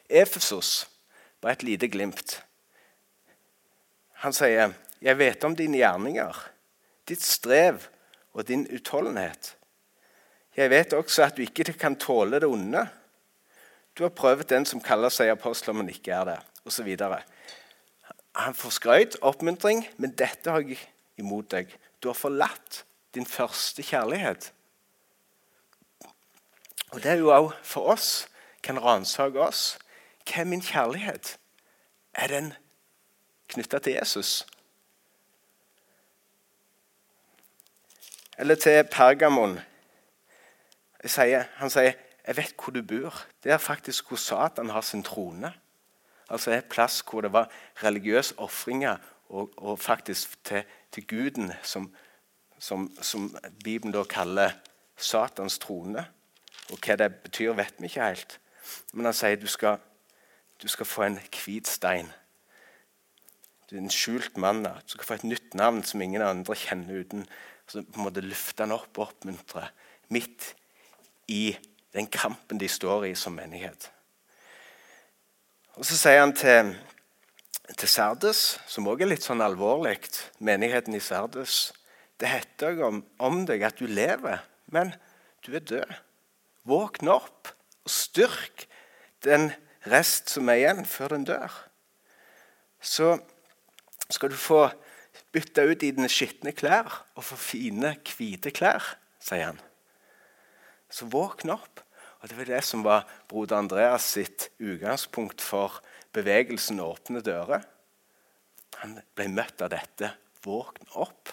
Efesos 0.08 0.86
var 1.42 1.54
et 1.56 1.64
lite 1.66 1.88
glimt. 1.88 2.40
Han 4.22 4.32
sier, 4.32 4.74
'Jeg 5.02 5.18
vet 5.18 5.44
om 5.44 5.56
dine 5.56 5.78
gjerninger, 5.78 6.50
ditt 7.08 7.22
strev 7.22 7.88
og 8.32 8.46
din 8.48 8.66
utholdenhet.' 8.70 9.56
'Jeg 10.56 10.70
vet 10.70 10.92
også 10.92 11.22
at 11.24 11.36
du 11.36 11.42
ikke 11.42 11.72
kan 11.72 11.96
tåle 11.96 12.40
det 12.40 12.48
onde.' 12.48 12.88
'Du 13.94 14.04
har 14.04 14.10
prøvd 14.10 14.48
den 14.48 14.64
som 14.64 14.80
kaller 14.80 15.08
seg 15.08 15.28
apostler, 15.28 15.74
men 15.74 15.88
ikke 15.88 16.12
er 16.12 16.24
det.' 16.24 16.40
Osv. 16.64 16.96
Han 18.34 18.54
får 18.54 18.70
skrøyt, 18.70 19.16
oppmuntring, 19.20 19.88
men 19.96 20.14
dette 20.14 20.50
har 20.50 20.60
jeg 20.60 20.78
imot 21.18 21.50
deg. 21.50 21.68
Du 22.00 22.08
har 22.08 22.14
forlatt 22.14 22.84
din 23.14 23.26
første 23.26 23.82
kjærlighet. 23.82 24.52
Og 26.92 27.02
Det 27.02 27.10
er 27.10 27.20
jo 27.22 27.32
òg 27.32 27.52
for 27.64 27.92
oss 27.92 28.28
kan 28.62 28.78
ransake 28.78 29.40
oss. 29.40 29.78
Hva 30.28 30.42
er 30.42 30.44
min 30.44 30.62
kjærlighet? 30.62 31.38
Er 32.14 32.28
den 32.28 32.52
knytta 33.48 33.78
til 33.78 33.92
Jesus? 33.92 34.46
Eller 38.38 38.54
til 38.54 38.84
Pergamon. 38.90 39.58
Sier, 41.04 41.44
han 41.56 41.70
sier 41.70 41.92
'Jeg 42.26 42.36
vet 42.36 42.54
hvor 42.54 42.70
du 42.70 42.82
bor'. 42.82 43.24
Det 43.44 43.52
er 43.52 43.58
faktisk 43.58 44.08
hvor 44.08 44.16
Satan 44.16 44.70
har 44.70 44.80
sin 44.80 45.02
trone. 45.02 45.54
Altså 46.30 46.50
Et 46.50 46.64
plass 46.64 47.04
hvor 47.10 47.20
det 47.20 47.32
var 47.32 47.50
religiøse 47.84 48.38
ofringer 48.38 48.96
og, 49.28 49.50
og, 49.56 49.78
faktisk 49.78 50.44
til, 50.44 50.64
til 50.92 51.06
guden, 51.06 51.52
som, 51.62 51.94
som, 52.58 52.96
som, 53.00 53.36
Bibelen 53.64 53.92
da 53.92 54.02
kaller 54.04 54.50
Satans 54.96 55.58
trone. 55.58 56.06
Og 56.70 56.78
Hva 56.78 56.96
det 56.96 57.10
betyr, 57.24 57.56
vet 57.58 57.74
vi 57.78 57.90
ikke 57.90 58.10
helt. 58.12 58.38
Men 58.92 59.10
han 59.10 59.16
sier 59.16 59.36
du 59.36 59.48
skal, 59.50 59.80
du 60.62 60.68
skal 60.70 60.86
få 60.86 61.08
en 61.08 61.18
hvit 61.18 61.68
stein. 61.68 62.12
Du 63.70 63.76
er 63.76 63.82
en 63.82 63.90
skjult 63.90 64.36
mann. 64.36 64.62
Du 64.62 64.94
skal 64.94 65.08
få 65.08 65.14
et 65.18 65.24
nytt 65.24 65.56
navn 65.58 65.82
som 65.82 66.02
ingen 66.04 66.22
andre 66.22 66.56
kjenner 66.56 67.02
uten 67.02 67.26
så 67.72 67.82
på 67.82 68.00
en 68.00 68.06
måte 68.06 68.24
løfte 68.24 68.66
han 68.66 68.74
opp 68.74 68.98
og 68.98 69.06
oppmuntre 69.08 69.64
midt 70.12 70.52
i 71.32 71.54
den 71.94 72.08
kampen 72.12 72.60
de 72.60 72.68
står 72.68 73.06
i 73.08 73.14
som 73.16 73.36
menighet. 73.36 73.88
Og 75.78 75.86
Så 75.88 75.96
sier 75.96 76.20
han 76.20 76.34
til, 76.36 76.74
til 77.78 77.88
Sardes, 77.88 78.58
som 78.68 78.88
også 78.90 79.06
er 79.06 79.12
litt 79.14 79.24
sånn 79.24 79.44
alvorlig, 79.44 79.96
menigheten 80.38 80.96
i 80.96 81.00
Sardes 81.00 81.72
Det 82.20 82.28
heter 82.28 82.82
om, 82.86 83.00
om 83.18 83.40
deg 83.48 83.64
at 83.66 83.80
du 83.80 83.88
lever, 83.88 84.44
men 84.70 84.92
du 85.42 85.56
er 85.56 85.64
død. 85.64 85.94
Våkn 86.68 87.10
opp 87.10 87.50
og 87.82 87.90
styrk 87.90 88.66
den 89.26 89.50
rest 89.90 90.30
som 90.30 90.50
er 90.50 90.60
igjen, 90.60 90.84
før 90.86 91.16
den 91.16 91.26
dør. 91.26 91.54
Så 92.82 93.16
skal 94.10 94.32
du 94.32 94.38
få 94.38 94.66
bytte 95.34 95.64
ut 95.66 95.80
dine 95.82 96.10
skitne 96.10 96.54
klær 96.54 96.90
og 97.16 97.26
få 97.26 97.38
fine, 97.38 97.96
hvite 98.14 98.52
klær, 98.54 98.94
sier 99.22 99.52
han. 99.52 99.60
Så 100.92 101.08
våkn 101.10 101.54
opp. 101.54 101.82
Og 102.22 102.28
Det 102.28 102.36
var 102.38 102.44
det 102.46 102.62
som 102.62 102.84
var 102.86 103.06
broder 103.26 103.58
Andreas 103.58 104.04
sitt 104.14 104.52
utgangspunkt 104.62 105.42
for 105.42 105.80
bevegelsen 106.14 106.78
Åpne 106.78 107.18
dører. 107.18 107.64
Han 108.78 109.00
ble 109.16 109.26
møtt 109.32 109.62
av 109.64 109.72
dette. 109.72 110.12
Våkn 110.46 110.86
opp 110.94 111.32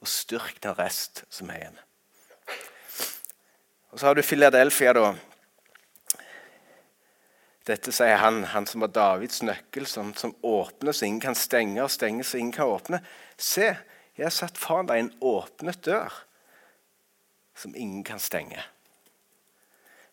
og 0.00 0.08
styrk 0.08 0.60
den 0.60 0.76
rest 0.76 1.24
som 1.32 1.48
er 1.48 1.62
igjen. 1.62 1.80
Og 3.90 3.98
Så 3.98 4.06
har 4.06 4.14
du 4.14 4.22
Philadelphia, 4.22 4.92
da. 4.92 5.14
Dette 7.66 7.92
sier 7.92 8.16
han, 8.18 8.42
han 8.50 8.66
som 8.66 8.82
har 8.82 8.90
Davids 8.94 9.42
nøkkel, 9.42 9.86
som, 9.86 10.14
som 10.14 10.34
åpner 10.42 10.94
så 10.96 11.06
ingen 11.06 11.22
kan 11.22 11.38
stenge, 11.38 11.82
og 11.82 11.90
stenger 11.90 12.26
så 12.26 12.38
ingen 12.38 12.54
kan 12.54 12.70
åpne. 12.70 13.02
Se, 13.36 13.74
jeg 14.16 14.26
har 14.26 14.34
satt 14.34 14.58
foran 14.58 14.88
deg 14.88 15.04
en 15.04 15.14
åpnet 15.20 15.82
dør 15.86 16.14
som 17.54 17.74
ingen 17.76 18.02
kan 18.06 18.22
stenge. 18.22 18.62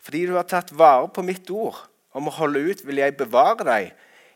Fordi 0.04 0.26
du 0.28 0.36
har 0.38 0.48
tatt 0.48 0.74
vare 0.78 1.10
på 1.12 1.24
mitt 1.26 1.50
ord 1.52 1.80
om 2.16 2.30
å 2.30 2.36
holde 2.38 2.62
ut, 2.70 2.86
vil 2.88 3.02
jeg 3.02 3.18
bevare 3.20 3.66
deg 3.68 3.90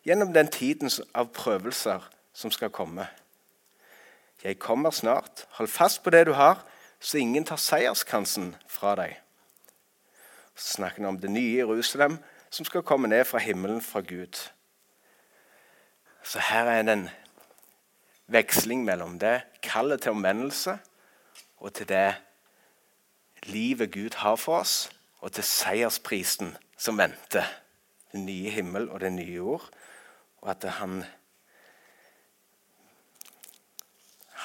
gjennom 0.07 0.33
den 0.33 0.49
tiden 0.51 0.91
av 1.15 1.29
prøvelser 1.35 2.03
som 2.33 2.53
skal 2.53 2.73
komme. 2.73 3.05
Jeg 4.41 4.57
kommer 4.59 4.91
snart. 4.91 5.45
Hold 5.59 5.69
fast 5.69 6.01
på 6.03 6.13
det 6.13 6.25
du 6.27 6.33
har, 6.33 6.63
så 6.99 7.21
ingen 7.21 7.45
tar 7.45 7.61
seierskransen 7.61 8.55
fra 8.69 8.95
deg. 8.97 9.20
Så 10.61 10.75
snakker 10.77 11.01
han 11.01 11.15
om 11.15 11.19
det 11.19 11.31
nye 11.33 11.57
Jerusalem 11.57 12.19
som 12.53 12.65
skal 12.65 12.83
komme 12.85 13.09
ned 13.09 13.25
fra 13.25 13.39
himmelen 13.41 13.81
fra 13.81 14.01
Gud. 14.05 14.37
Så 16.23 16.39
her 16.39 16.69
er 16.69 16.81
det 16.85 16.93
en 16.93 17.07
veksling 18.29 18.83
mellom 18.85 19.17
det 19.19 19.41
kallet 19.63 20.01
til 20.01 20.13
omvendelse 20.13 20.77
og 21.57 21.73
til 21.73 21.89
det 21.89 22.15
livet 23.43 23.91
Gud 23.93 24.17
har 24.17 24.35
for 24.35 24.59
oss, 24.61 24.91
og 25.21 25.31
til 25.31 25.43
seiersprisen 25.43 26.55
som 26.77 26.97
venter. 26.97 27.45
Den 28.11 28.25
nye 28.25 28.49
himmel 28.49 28.89
og 28.89 28.99
det 28.99 29.13
nye 29.13 29.33
jord. 29.33 29.69
Og 30.41 30.51
at 30.51 30.63
han, 30.77 31.03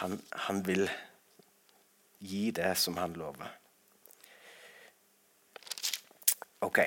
han, 0.01 0.21
han 0.33 0.67
vil 0.67 0.91
gi 2.21 2.51
det 2.51 2.77
som 2.79 2.97
han 2.97 3.13
lover. 3.13 3.56
Ok. 6.65 6.81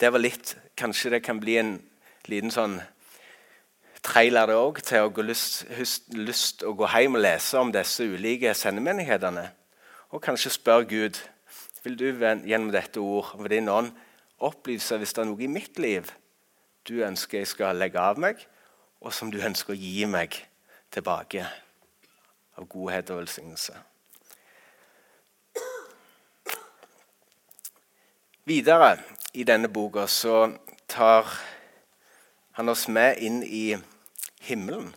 Det 0.00 0.10
var 0.12 0.22
litt 0.22 0.56
Kanskje 0.76 1.10
det 1.12 1.22
kan 1.22 1.38
bli 1.38 1.58
en 1.60 1.74
liten 2.26 2.50
sånn 2.50 2.78
trailer 4.02 4.48
det 4.48 4.56
òg 4.58 4.80
til 4.82 5.04
å 5.04 5.10
gå 5.14 5.22
lyst, 5.22 5.66
lyst 6.16 6.64
å 6.66 6.72
gå 6.74 6.88
hjem 6.90 7.18
og 7.18 7.22
lese 7.22 7.60
om 7.60 7.70
disse 7.74 8.02
ulike 8.08 8.54
sendemenighetene. 8.56 9.44
Og 10.10 10.22
kanskje 10.24 10.54
spørre 10.56 10.88
Gud 10.90 11.20
vil 11.84 11.98
du 12.00 12.08
gjennom 12.08 12.72
dette 12.74 12.98
ord 13.04 13.36
ved 13.38 13.52
din 13.54 13.70
ånd 13.70 13.92
opplyse 14.42 14.98
hvis 14.98 15.14
det 15.14 15.22
er 15.22 15.30
noe 15.30 15.44
i 15.44 15.50
mitt 15.50 15.78
liv 15.78 16.10
du 16.88 16.96
ønsker 17.06 17.42
jeg 17.42 17.52
skal 17.52 17.78
legge 17.78 18.00
av 18.00 18.18
meg, 18.18 18.40
og 19.02 19.14
som 19.14 19.30
du 19.30 19.38
ønsker 19.38 19.74
å 19.74 19.78
gi 19.78 20.06
meg 20.10 20.34
tilbake 20.90 21.46
av 22.58 22.66
godhet 22.66 23.10
og 23.14 23.22
velsignelse. 23.22 23.76
Videre 28.44 28.96
i 29.38 29.44
denne 29.46 29.68
boka 29.70 30.08
så 30.10 30.50
tar 30.90 31.28
han 32.58 32.66
oss 32.72 32.88
med 32.90 33.20
inn 33.22 33.38
i 33.46 33.78
himmelen. 34.42 34.88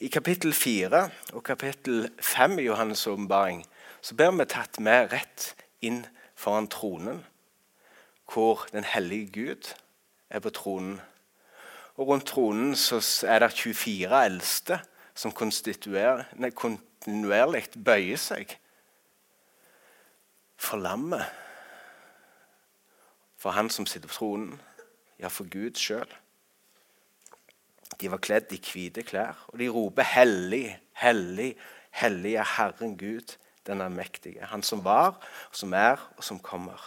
I 0.00 0.08
kapittel 0.08 0.56
4 0.56 1.02
og 1.34 1.42
kapittel 1.44 2.08
5 2.16 2.56
i 2.62 2.64
Johannes' 2.70 3.04
åpenbaring 3.12 3.60
blir 4.16 4.32
vi 4.38 4.44
tatt 4.48 4.80
med 4.80 5.12
rett 5.12 5.52
inn 5.84 6.08
foran 6.32 6.64
tronen, 6.72 7.20
hvor 8.32 8.64
den 8.72 8.88
hellige 8.88 9.28
Gud 9.36 9.76
er 10.30 10.40
på 10.40 10.48
tronen. 10.48 11.04
Og 12.00 12.08
Rundt 12.08 12.24
tronen 12.32 12.72
er 12.72 13.38
det 13.44 13.52
24 13.52 14.24
eldste 14.24 14.80
som 15.12 15.36
kontinuerlig 15.36 17.68
bøyer 17.76 18.16
seg 18.16 18.56
for 20.56 20.80
lammet, 20.80 21.43
for 23.44 23.52
han 23.52 23.68
som 23.68 23.84
sitter 23.84 24.08
på 24.08 24.14
tronen, 24.16 24.60
ja, 25.20 25.28
for 25.28 25.44
Gud 25.52 25.76
sjøl. 25.76 26.08
De 28.00 28.08
var 28.08 28.22
kledd 28.24 28.54
i 28.56 28.60
hvite 28.64 29.04
klær, 29.04 29.36
og 29.52 29.60
de 29.60 29.68
roper 29.68 30.02
'Hellig, 30.02 30.78
hellig, 30.96 31.50
hellig 31.90 32.34
er 32.40 32.48
Herren 32.56 32.96
Gud', 32.96 33.36
den 33.66 33.80
allmektige. 33.84 34.48
Han 34.48 34.62
som 34.62 34.84
var, 34.84 35.20
som 35.52 35.72
er, 35.72 36.00
og 36.16 36.24
som 36.24 36.40
kommer. 36.40 36.80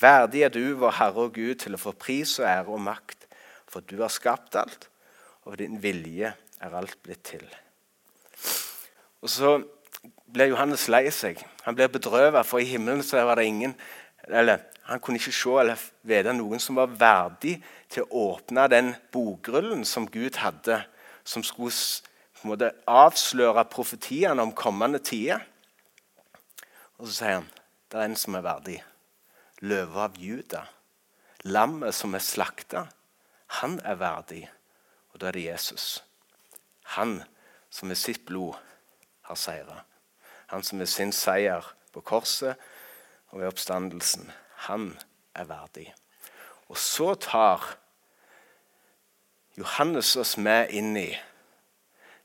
Verdig 0.00 0.42
er 0.42 0.52
du, 0.52 0.76
vår 0.76 0.90
Herre 0.90 1.24
og 1.24 1.34
Gud, 1.34 1.54
til 1.54 1.74
å 1.74 1.80
få 1.80 1.92
pris 1.92 2.38
og 2.38 2.46
ære 2.46 2.68
og 2.68 2.80
makt, 2.80 3.26
for 3.68 3.80
du 3.80 4.02
har 4.02 4.12
skapt 4.12 4.56
alt, 4.56 4.90
og 5.48 5.58
din 5.58 5.82
vilje 5.82 6.34
er 6.60 6.76
alt 6.76 7.02
blitt 7.02 7.24
til. 7.24 7.48
Og 9.22 9.28
Så 9.28 9.64
ble 10.32 10.50
Johannes 10.52 10.88
lei 10.88 11.08
seg. 11.10 11.40
Han 11.64 11.74
ble 11.74 11.88
bedrøvet, 11.88 12.46
for 12.46 12.60
i 12.60 12.68
himmelen 12.68 13.02
var 13.02 13.40
det 13.40 13.48
ingen 13.48 13.74
eller 14.28 14.64
Han 14.88 15.00
kunne 15.00 15.18
ikke 15.20 15.32
se 15.36 15.50
eller 15.60 15.80
vite 16.08 16.32
noen 16.32 16.62
som 16.64 16.78
var 16.80 16.88
verdig 16.88 17.58
til 17.92 18.06
å 18.06 18.22
åpne 18.32 18.62
den 18.72 18.94
bokrullen 19.12 19.84
som 19.84 20.06
Gud 20.08 20.38
hadde, 20.40 20.78
som 21.28 21.44
skulle 21.44 21.74
på 22.38 22.46
en 22.46 22.52
måte 22.54 22.70
avsløre 22.88 23.66
profetiene 23.68 24.40
om 24.40 24.54
kommende 24.56 25.02
tider. 25.04 25.44
Og 26.96 27.04
så 27.04 27.12
sier 27.18 27.36
han 27.36 27.50
det 27.88 28.00
er 28.00 28.08
en 28.08 28.16
som 28.16 28.38
er 28.38 28.46
verdig. 28.48 28.78
Løve 29.60 30.00
av 30.06 30.16
Juda. 30.16 30.64
Lammet 31.44 31.96
som 31.96 32.16
er 32.16 32.24
slakta. 32.24 32.86
Han 33.60 33.76
er 33.84 34.00
verdig. 34.00 34.42
Og 35.12 35.20
da 35.20 35.28
er 35.28 35.36
det 35.36 35.44
Jesus. 35.50 36.02
Han 36.96 37.18
som 37.68 37.88
med 37.88 38.00
sitt 38.00 38.24
blod 38.24 38.56
har 39.28 39.36
seira. 39.36 39.84
han 40.46 40.62
som 40.62 40.78
med 40.78 40.88
sin 40.88 41.12
seier 41.12 41.64
på 41.92 42.00
korset 42.00 42.56
og 43.28 43.40
ved 43.40 43.46
oppstandelsen, 43.46 44.30
han 44.68 44.98
er 45.34 45.44
verdig. 45.44 45.94
Og 46.68 46.76
så 46.76 47.14
tar 47.14 47.76
Johannes 49.58 50.16
oss 50.16 50.36
med 50.36 50.70
inn 50.70 50.96
i 50.96 51.10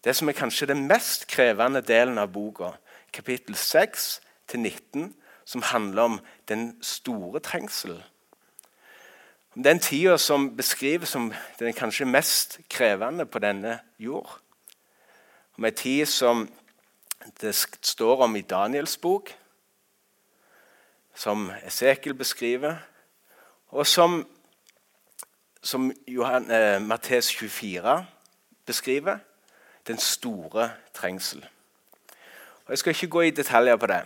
det 0.04 0.16
som 0.16 0.28
er 0.28 0.36
kanskje 0.36 0.68
den 0.68 0.88
mest 0.88 1.28
krevende 1.32 1.82
delen 1.82 2.18
av 2.20 2.34
boka, 2.34 2.74
kapittel 3.14 3.56
6 3.56 4.22
19, 4.54 5.14
som 5.46 5.62
handler 5.62 6.02
om 6.02 6.20
den 6.48 6.84
store 6.84 7.40
trengselen. 7.40 8.04
Om 9.56 9.64
den 9.64 9.80
tida 9.80 10.18
som 10.18 10.56
beskrives 10.58 11.10
som 11.10 11.34
den 11.60 11.74
kanskje 11.74 12.06
mest 12.06 12.60
krevende 12.70 13.26
på 13.26 13.40
denne 13.40 13.80
jord. 13.98 14.30
Om 15.58 15.66
ei 15.66 15.72
tid 15.72 16.06
som 16.06 16.48
det 17.42 17.56
står 17.82 18.24
om 18.24 18.36
i 18.36 18.42
Daniels 18.42 18.98
bok, 18.98 19.34
som 21.16 21.52
Esekiel 21.66 22.14
beskriver, 22.14 22.76
og 23.68 23.88
som, 23.88 24.28
som 25.62 25.92
Johan, 26.08 26.52
eh, 26.52 26.82
Mattes 26.82 27.36
24 27.36 28.06
beskriver 28.66 29.18
den 29.88 29.98
store 29.98 30.72
trengsel. 30.94 31.46
Og 32.66 32.70
Jeg 32.70 32.78
skal 32.78 32.90
ikke 32.90 33.08
gå 33.08 33.22
i 33.22 33.30
detaljer 33.30 33.76
på 33.76 33.88
det, 33.88 34.02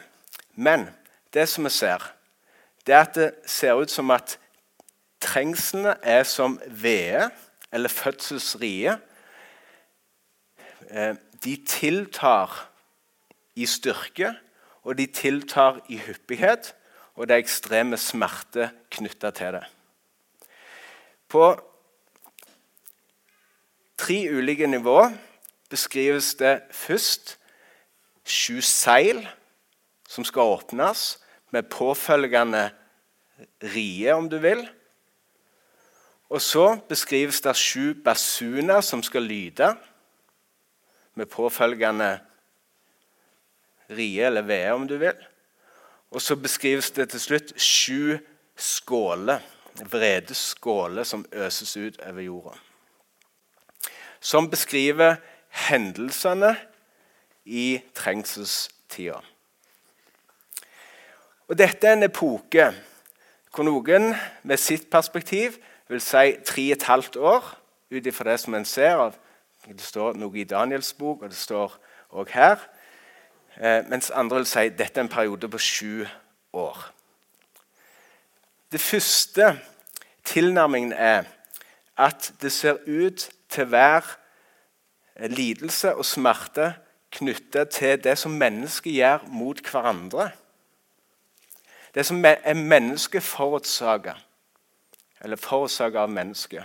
men 0.56 0.90
det 1.34 1.50
som 1.50 1.64
vi 1.64 1.70
ser, 1.70 2.14
det 2.88 2.96
er 2.96 3.00
at 3.00 3.16
det 3.16 3.32
ser 3.46 3.74
ut 3.74 3.92
som 3.92 4.12
at 4.12 4.40
trengslene 5.20 5.96
er 6.02 6.24
som 6.24 6.62
vede 6.68 7.30
eller 7.72 7.90
fødselsrie. 7.90 8.98
Eh, 10.90 11.16
de 11.44 11.64
tiltar 11.68 12.70
i 13.56 13.66
styrke, 13.66 14.34
og 14.84 14.98
de 14.98 15.06
tiltar 15.06 15.80
i 15.90 15.98
hyppighet, 15.98 16.76
og 17.18 17.26
det 17.26 17.34
er 17.34 17.42
ekstreme 17.42 17.98
smerte 17.98 18.70
knytta 18.94 19.32
til 19.34 19.58
det. 19.58 19.64
På 21.28 21.50
tre 23.98 24.20
ulike 24.32 24.70
nivåer 24.70 25.16
beskrives 25.70 26.36
det 26.40 26.62
først 26.72 27.36
sju 28.28 28.62
seil 28.62 29.26
som 30.08 30.24
skal 30.24 30.54
åpnes, 30.56 31.18
med 31.52 31.70
påfølgende 31.72 32.70
rie, 33.64 34.12
om 34.14 34.28
du 34.30 34.38
vil. 34.44 34.66
Og 36.30 36.42
så 36.44 36.76
beskrives 36.90 37.40
det 37.42 37.56
sju 37.56 37.94
basuner 38.04 38.82
som 38.84 39.04
skal 39.04 39.24
lyde, 39.24 39.72
med 41.16 41.26
påfølgende 41.32 42.20
rie 43.90 44.26
eller 44.28 44.44
vede, 44.46 44.74
om 44.76 44.88
du 44.88 44.98
vil. 45.02 45.16
Og 46.12 46.22
så 46.22 46.36
beskrives 46.36 46.92
det 46.92 47.10
til 47.10 47.20
slutt 47.20 47.54
sju 47.62 48.18
skåler, 48.56 49.40
vredeskåler, 49.90 51.04
som 51.04 51.26
øses 51.32 51.78
ut 51.78 52.00
over 52.02 52.22
jorda. 52.22 52.56
Som 54.20 54.50
beskriver 54.50 55.16
hendelsene 55.50 56.56
i 57.46 57.82
trengselstida. 57.96 59.20
Og 61.48 61.58
Dette 61.58 61.88
er 61.88 61.96
en 61.96 62.04
epoke 62.04 62.72
hvor 63.56 63.66
noen 63.66 64.12
med 64.44 64.60
sitt 64.62 64.90
perspektiv 64.92 65.56
vil 65.90 66.02
si 66.04 66.36
tre 66.46 66.66
og 66.68 66.76
et 66.76 66.84
halvt 66.86 67.16
år, 67.18 67.46
ut 67.90 68.08
ifra 68.08 68.32
det 68.32 68.40
som 68.44 68.54
en 68.54 68.68
ser. 68.68 69.14
Det 69.66 69.82
står 69.82 70.18
noe 70.20 70.36
i 70.38 70.46
Daniels 70.46 70.92
bok, 70.94 71.24
og 71.24 71.32
det 71.32 71.40
står 71.40 71.74
òg 72.12 72.34
her. 72.36 72.60
Eh, 73.62 73.86
mens 73.90 74.12
andre 74.12 74.38
vil 74.38 74.46
si 74.46 74.70
dette 74.70 75.00
er 75.00 75.06
en 75.08 75.10
periode 75.10 75.50
på 75.50 75.58
sju 75.58 76.06
år. 76.54 76.84
Det 78.72 78.82
første 78.82 79.60
tilnærmingen 80.26 80.94
er 80.94 81.24
at 81.98 82.34
det 82.42 82.52
ser 82.52 82.78
ut 82.88 83.30
til 83.50 83.72
være 83.72 85.28
lidelse 85.28 85.96
og 85.96 86.06
smerte 86.06 86.74
knyttet 87.12 87.70
til 87.70 88.04
det 88.04 88.18
som 88.18 88.32
mennesker 88.32 88.92
gjør 88.92 89.26
mot 89.28 89.62
hverandre. 89.72 90.32
Det 91.96 92.06
som 92.06 92.26
er 92.26 92.54
mennesket 92.54 93.24
forårsaka, 93.24 94.14
eller 95.22 95.36
forårsaka 95.36 95.98
av 95.98 96.10
mennesket. 96.10 96.64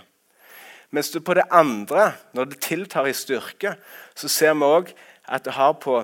Mens 0.91 1.09
du 1.09 1.19
på 1.19 1.33
det 1.33 1.43
andre, 1.51 2.11
når 2.33 2.45
det 2.45 2.59
tiltar 2.59 3.05
i 3.05 3.13
styrke, 3.13 3.75
så 4.15 4.27
ser 4.27 4.53
vi 4.53 4.67
òg 4.67 4.91
at 5.25 5.45
det 5.45 5.53
har 5.53 5.73
på 5.73 6.03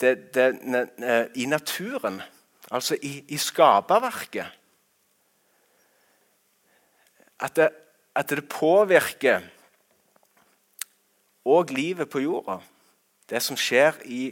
det, 0.00 0.34
det, 0.34 0.48
ne, 0.62 1.28
I 1.34 1.46
naturen, 1.46 2.22
altså 2.70 2.96
i, 3.02 3.24
i 3.28 3.36
skaperverket 3.36 4.46
at 7.44 7.58
at 8.14 8.30
det 8.30 8.46
påvirker 8.48 9.42
òg 11.44 11.72
livet 11.74 12.08
på 12.10 12.22
jorda. 12.22 12.60
Det 13.28 13.42
som 13.42 13.58
skjer 13.58 13.98
i, 14.04 14.28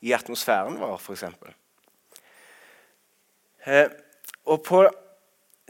i 0.00 0.14
atmosfæren 0.16 0.78
vår, 0.80 0.96
f.eks. 0.98 1.24
Eh, 3.68 3.90
og 4.48 4.62
på 4.64 4.84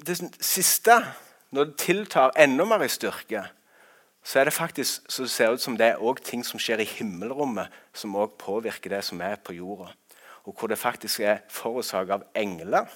det 0.06 0.18
siste, 0.40 1.00
når 1.50 1.70
det 1.70 1.78
tiltar 1.82 2.36
enda 2.38 2.64
mer 2.68 2.84
i 2.86 2.92
styrke, 2.92 3.42
så 4.28 4.40
er 4.40 4.44
det 4.44 4.52
faktisk 4.52 5.06
så 5.08 5.22
det 5.24 5.30
ser 5.30 5.52
ut 5.52 5.60
som 5.60 5.76
det 5.76 5.86
er 5.86 6.02
også 6.04 6.24
ting 6.24 6.42
som 6.44 6.60
skjer 6.60 6.82
i 6.82 6.84
himmelrommet, 6.84 7.72
som 7.96 8.16
også 8.16 8.34
påvirker 8.38 8.92
det 8.92 9.04
som 9.04 9.20
er 9.24 9.38
på 9.40 9.54
jorda. 9.56 9.86
Og 10.44 10.52
hvor 10.58 10.68
det 10.68 10.78
faktisk 10.78 11.20
er 11.20 11.38
forårsaket 11.48 12.12
av 12.12 12.26
engler. 12.36 12.90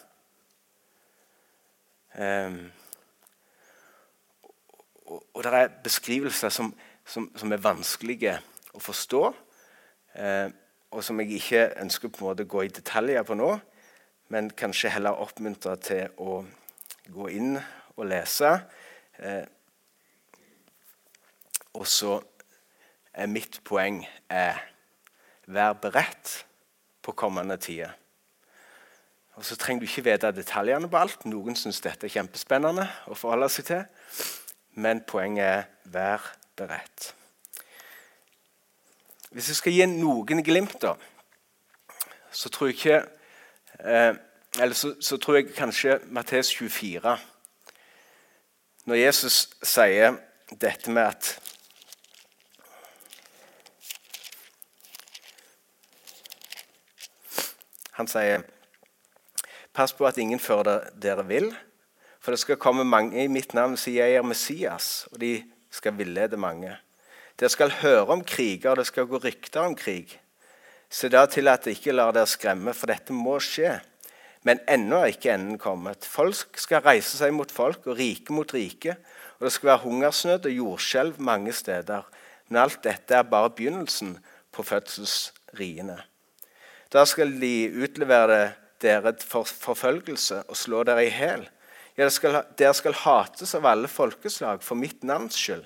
Um, 2.19 2.73
og, 5.07 5.25
og, 5.35 5.43
det 5.45 5.55
er 5.55 5.73
beskrivelser 5.85 6.53
som, 6.53 6.75
som, 7.07 7.31
som 7.37 7.53
er 7.53 7.65
vanskelige 7.65 8.37
å 8.77 8.83
forstå, 8.85 9.23
uh, 10.19 10.49
og 10.93 11.05
som 11.05 11.25
jeg 11.25 11.41
ikke 11.41 11.65
ønsker 11.81 12.13
på 12.13 12.21
en 12.21 12.29
måte 12.29 12.45
å 12.45 12.53
gå 12.59 12.67
i 12.67 12.75
detaljer 12.77 13.25
på 13.25 13.39
nå, 13.41 13.55
men 14.29 14.53
kanskje 14.53 14.93
heller 14.93 15.25
oppmuntre 15.25 15.79
til 15.81 16.13
å 16.21 16.43
gå 17.09 17.33
inn 17.33 17.57
og 17.97 18.07
lese. 18.13 18.53
Uh, 19.17 19.49
og 21.75 21.87
så 21.89 22.21
er 23.13 23.27
mitt 23.27 23.61
poeng 23.65 24.03
er 24.29 24.61
vær 25.47 25.73
beredt 25.73 26.45
på 27.03 27.13
kommende 27.13 27.57
tider. 27.57 27.91
Og 29.35 29.45
Så 29.45 29.57
trenger 29.57 29.81
du 29.81 29.87
ikke 29.87 30.05
vite 30.11 30.33
detaljene 30.33 30.89
på 30.91 30.97
alt. 30.97 31.25
Noen 31.25 31.57
syns 31.57 31.81
dette 31.81 32.07
er 32.07 32.13
kjempespennende 32.13 32.85
å 33.09 33.17
forholde 33.17 33.49
seg 33.49 33.65
til. 33.65 33.85
Men 34.77 35.01
poenget 35.09 35.45
er 35.47 35.65
vær 35.85 36.27
beredt. 36.57 37.15
Hvis 39.33 39.49
jeg 39.49 39.57
skal 39.57 39.73
gi 39.73 39.87
noen 39.89 40.45
glimt, 40.45 40.77
da, 40.83 40.93
så 42.33 42.53
tror 42.53 42.69
jeg 42.69 42.77
ikke 42.77 42.99
eh, 43.81 44.15
Eller 44.61 44.75
så, 44.77 44.95
så, 45.01 45.17
tror 45.17 45.39
jeg 45.39 45.55
kanskje 45.57 45.99
Mattes 46.13 46.51
24 46.55 47.17
Når 48.85 48.97
Jesus 48.97 49.49
sier 49.63 50.19
dette 50.61 50.91
med 50.91 51.03
at 51.03 51.52
Han 58.03 58.11
sier 58.11 58.43
Pass 59.73 59.95
på 59.97 60.05
at 60.05 60.19
ingen 60.21 60.41
fører 60.43 60.91
dere 61.01 61.23
vil, 61.25 61.47
for 62.21 62.35
det 62.35 62.43
skal 62.43 62.59
komme 62.61 62.85
mange 62.85 63.23
i 63.23 63.31
mitt 63.31 63.55
navn 63.57 63.79
si 63.81 63.95
jeg 63.97 64.19
er 64.19 64.27
Messias, 64.27 65.07
og 65.09 65.23
de 65.23 65.39
skal 65.73 65.95
villede 65.97 66.37
mange. 66.37 66.75
Dere 67.41 67.49
skal 67.55 67.73
høre 67.79 68.11
om 68.13 68.25
kriger, 68.27 68.75
og 68.75 68.83
det 68.83 68.89
skal 68.91 69.09
gå 69.09 69.23
rykter 69.23 69.63
om 69.65 69.79
krig. 69.79 70.13
Se 70.93 71.09
da 71.09 71.25
til 71.25 71.49
at 71.49 71.65
dere 71.65 71.79
ikke 71.79 71.97
lar 71.97 72.13
dere 72.13 72.29
skremme, 72.29 72.77
for 72.77 72.93
dette 72.93 73.17
må 73.17 73.39
skje. 73.41 73.79
Men 74.45 74.61
ennå 74.69 75.01
er 75.01 75.15
ikke 75.15 75.33
enden 75.33 75.57
kommet. 75.63 76.05
Folk 76.05 76.61
skal 76.61 76.85
reise 76.85 77.17
seg 77.17 77.33
mot 77.33 77.49
folk, 77.51 77.87
og 77.89 77.97
rike 77.97 78.37
mot 78.37 78.53
rike. 78.53 78.99
Og 79.39 79.49
det 79.49 79.57
skal 79.57 79.73
være 79.73 79.85
hungersnød 79.87 80.53
og 80.53 80.59
jordskjelv 80.59 81.21
mange 81.33 81.57
steder. 81.57 82.05
Men 82.51 82.65
alt 82.67 82.83
dette 82.85 83.17
er 83.17 83.25
bare 83.25 83.55
begynnelsen 83.57 84.19
på 84.53 84.67
fødselsriene. 84.69 86.03
Da 86.93 87.07
skal 87.09 87.31
de 87.41 87.73
utlevere 87.85 88.53
dere 88.83 89.15
for 89.25 89.49
forfølgelse 89.49 90.43
og 90.49 90.57
slå 90.59 90.83
dere 90.85 91.07
i 91.07 91.13
hæl. 91.13 91.47
Ja, 91.97 92.09
dere 92.59 92.75
skal 92.77 92.97
hates 92.97 93.55
av 93.57 93.67
alle 93.69 93.89
folkeslag 93.89 94.63
for 94.65 94.77
mitt 94.77 95.05
navns 95.05 95.39
skyld. 95.41 95.65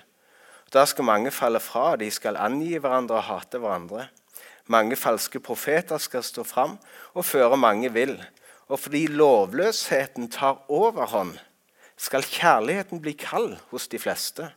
Da 0.74 0.84
skal 0.86 1.06
mange 1.06 1.30
falle 1.30 1.60
fra, 1.62 1.94
de 1.96 2.08
skal 2.10 2.38
angi 2.38 2.78
hverandre 2.78 3.18
og 3.18 3.26
hate 3.28 3.58
hverandre. 3.62 4.08
Mange 4.66 4.96
falske 4.98 5.40
profeter 5.40 5.98
skal 6.02 6.24
stå 6.26 6.42
fram 6.46 6.74
og 7.14 7.24
føre 7.24 7.58
mange 7.58 7.92
vill. 7.94 8.16
Og 8.66 8.80
fordi 8.82 9.06
lovløsheten 9.06 10.26
tar 10.30 10.64
overhånd, 10.68 11.36
skal 11.96 12.26
kjærligheten 12.26 13.00
bli 13.00 13.14
kald 13.18 13.54
hos 13.70 13.86
de 13.88 13.98
fleste. 13.98 14.50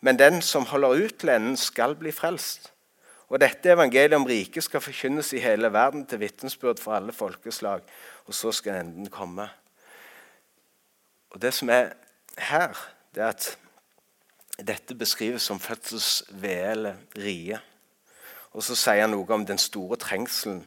Men 0.00 0.20
den 0.20 0.42
som 0.44 0.68
holder 0.68 1.04
ut 1.04 1.16
til 1.18 1.32
enden, 1.32 1.56
skal 1.56 1.96
bli 1.96 2.12
frelst. 2.12 2.72
Og 3.28 3.40
dette 3.42 3.72
evangeliet 3.72 4.14
om 4.14 4.26
riket 4.26 4.64
skal 4.64 4.80
forkynnes 4.80 5.32
i 5.34 5.42
hele 5.42 5.72
verden 5.74 6.04
til 6.06 6.20
vitnesbyrd 6.22 6.78
for 6.78 6.94
alle 6.94 7.12
folkeslag. 7.12 7.82
Og 8.26 8.34
så 8.34 8.52
skal 8.52 8.80
enden 8.80 9.10
komme. 9.10 9.48
Og 11.30 11.42
Det 11.42 11.54
som 11.54 11.70
er 11.70 11.92
her, 12.38 12.76
det 13.14 13.22
er 13.22 13.28
at 13.28 13.58
dette 14.66 14.94
beskrives 14.94 15.42
som 15.42 15.60
fødselsvee 15.60 16.70
eller 16.70 16.94
rie. 17.18 17.58
Og 18.52 18.62
så 18.62 18.76
sier 18.78 19.02
han 19.02 19.12
noe 19.12 19.28
om 19.34 19.44
den 19.46 19.58
store 19.58 19.98
trengselen 20.00 20.62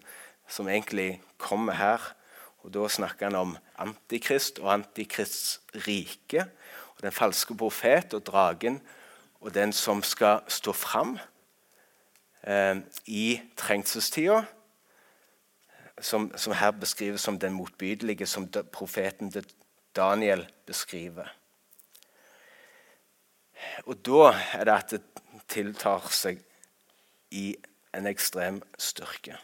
som 0.48 0.68
egentlig 0.68 1.22
kommer 1.38 1.74
her. 1.74 2.14
Og 2.62 2.74
Da 2.74 2.88
snakker 2.88 3.32
han 3.32 3.36
om 3.36 3.58
Antikrist 3.78 4.60
og 4.60 4.74
Antikrists 4.74 5.62
rike. 5.88 6.46
Og 6.98 7.02
den 7.02 7.12
falske 7.12 7.56
profet 7.56 8.14
og 8.14 8.26
dragen 8.26 8.82
og 9.42 9.54
den 9.56 9.74
som 9.74 10.04
skal 10.04 10.42
stå 10.48 10.72
fram 10.72 11.18
i 13.06 13.42
trengselstida. 13.58 14.44
Som, 16.02 16.30
som, 16.40 16.54
her 16.56 16.72
beskrives 16.72 17.22
som 17.22 17.40
den 17.40 17.54
motbydelige, 17.54 18.26
som 18.26 18.48
profeten 18.72 19.34
Daniel 19.96 20.46
beskriver. 20.66 21.28
Og 23.84 24.00
da 24.08 24.30
er 24.56 24.64
det 24.64 24.76
at 24.76 24.94
det 24.94 25.02
tiltar 25.52 26.08
seg 26.16 26.40
i 27.36 27.52
en 27.96 28.08
ekstrem 28.08 28.62
styrke. 28.80 29.36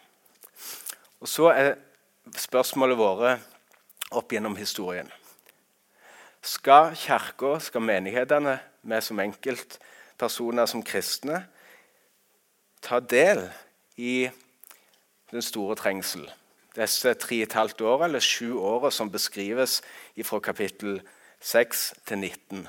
Og 1.20 1.28
så 1.28 1.50
er 1.52 1.74
spørsmålet 2.38 2.98
våre 2.98 3.36
opp 4.16 4.32
gjennom 4.32 4.56
historien. 4.56 5.10
Skal 6.46 6.94
Kirka, 6.96 7.58
skal 7.60 7.82
menighetene, 7.82 8.60
vi 8.86 9.02
som 9.02 9.20
enkeltpersoner, 9.20 10.70
som 10.70 10.84
kristne, 10.86 11.42
ta 12.86 13.00
del 13.02 13.48
i 13.98 14.30
den 15.32 15.42
store 15.42 15.76
trengsel? 15.80 16.28
Disse 16.76 17.14
tre 17.18 17.40
og 17.42 17.48
et 17.48 17.58
halvt 17.58 17.82
år, 17.82 18.06
eller 18.06 18.24
sju 18.24 18.58
åra 18.60 18.92
som 18.92 19.12
beskrives 19.12 19.80
fra 20.24 20.40
kapittel 20.40 21.00
6 21.40 21.94
til 22.06 22.18
19. 22.18 22.68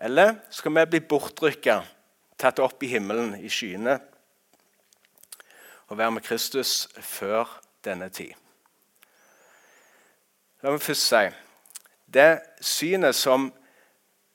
Eller 0.00 0.34
skal 0.50 0.74
vi 0.74 0.86
bli 0.90 1.00
bortrykka, 1.04 1.80
tatt 2.40 2.58
opp 2.58 2.82
i 2.82 2.88
himmelen, 2.88 3.34
i 3.36 3.52
skyene, 3.52 3.98
og 5.90 5.98
være 5.98 6.16
med 6.16 6.24
Kristus 6.24 6.88
før 6.98 7.60
denne 7.84 8.08
tid? 8.08 8.32
La 10.62 10.72
meg 10.72 10.82
først 10.84 11.06
si 11.08 11.22
det 12.10 12.40
synet 12.60 13.14
som, 13.16 13.50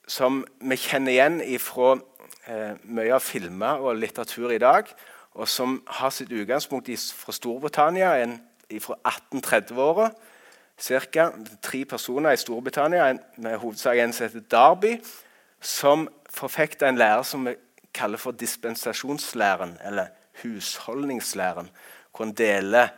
som 0.08 0.40
vi 0.64 0.78
kjenner 0.80 1.12
igjen 1.12 1.40
fra 1.60 1.92
eh, 1.94 2.15
mye 2.84 3.14
av 3.14 3.24
filmer 3.24 3.82
og 3.82 3.98
litteratur 4.00 4.52
i 4.54 4.60
dag, 4.62 4.88
og 5.36 5.48
som 5.48 5.80
har 5.98 6.12
sitt 6.14 6.32
utgangspunkt 6.32 6.90
fra 7.16 7.32
Storbritannia 7.32 8.12
fra 8.80 8.96
1830-åra. 9.04 10.10
Ca. 10.76 11.30
tre 11.62 11.84
personer 11.84 12.36
i 12.36 12.40
Storbritannia, 12.40 13.12
med 13.36 13.58
hovedsak 13.58 13.98
en 13.98 14.12
som 14.12 14.26
heter 14.26 14.44
Darby, 14.50 14.96
som 15.60 16.08
forfekta 16.30 16.88
en 16.88 16.98
lære 17.00 17.24
som 17.24 17.46
vi 17.46 17.54
kaller 17.94 18.20
for 18.20 18.36
dispensasjonslæren, 18.36 19.78
eller 19.84 20.06
husholdningslæren, 20.42 21.70
hvor 22.12 22.24
en 22.24 22.34
deler 22.36 22.88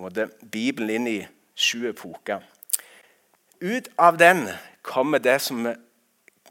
måte, 0.00 0.28
Bibelen 0.50 0.90
inn 0.94 1.08
i 1.10 1.18
sju 1.58 1.84
epoker. 1.90 2.42
Ut 3.60 3.90
av 4.00 4.18
den 4.20 4.46
kommer 4.82 5.20
det 5.22 5.38
som 5.44 5.64
vi 5.66 5.74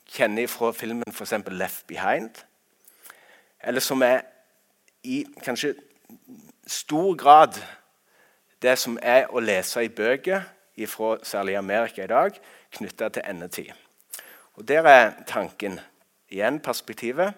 kjenner 0.10 0.48
fra 0.48 0.72
filmen 0.72 1.14
f.eks. 1.14 1.34
'Left 1.48 1.88
Behind', 1.88 2.46
eller 3.64 3.80
som 3.80 4.02
er 4.02 4.22
i 5.04 5.26
kanskje 5.44 5.76
stor 6.68 7.16
grad 7.16 7.54
det 8.62 8.78
som 8.80 8.98
er 9.02 9.30
å 9.32 9.40
lese 9.40 9.84
i 9.84 9.90
bøker 9.90 10.44
fra 10.88 11.18
særlig 11.24 11.58
Amerika 11.58 12.04
i 12.04 12.08
dag, 12.08 12.36
knytta 12.72 13.10
til 13.10 13.24
endetid. 13.28 13.72
Og 14.54 14.68
Der 14.68 14.84
er 14.88 15.14
tanken, 15.28 15.80
igjen 16.30 16.60
perspektivet, 16.60 17.34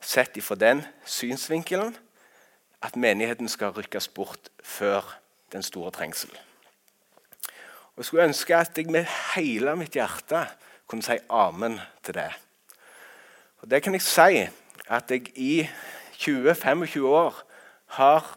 sett 0.00 0.36
ifra 0.36 0.54
den 0.54 0.84
synsvinkelen, 1.04 1.96
at 2.82 2.96
menigheten 2.96 3.48
skal 3.48 3.72
rykkes 3.72 4.08
bort 4.08 4.50
før 4.62 5.18
den 5.52 5.62
store 5.62 5.90
trengselen. 5.90 6.36
Og 7.92 7.98
Jeg 7.98 8.04
skulle 8.04 8.24
ønske 8.24 8.56
at 8.56 8.78
jeg 8.78 8.86
med 8.86 9.06
hele 9.34 9.76
mitt 9.76 9.92
hjerte 9.92 10.46
kunne 10.92 11.06
si 11.06 11.16
amen 11.32 11.78
til 12.04 12.14
det. 12.14 12.28
Og 13.64 13.70
Det 13.70 13.82
kan 13.82 13.94
jeg 13.96 14.02
si 14.04 14.48
at 14.88 15.10
jeg 15.10 15.38
i 15.38 15.68
20-25 16.20 17.00
år 17.00 17.42
har 17.96 18.34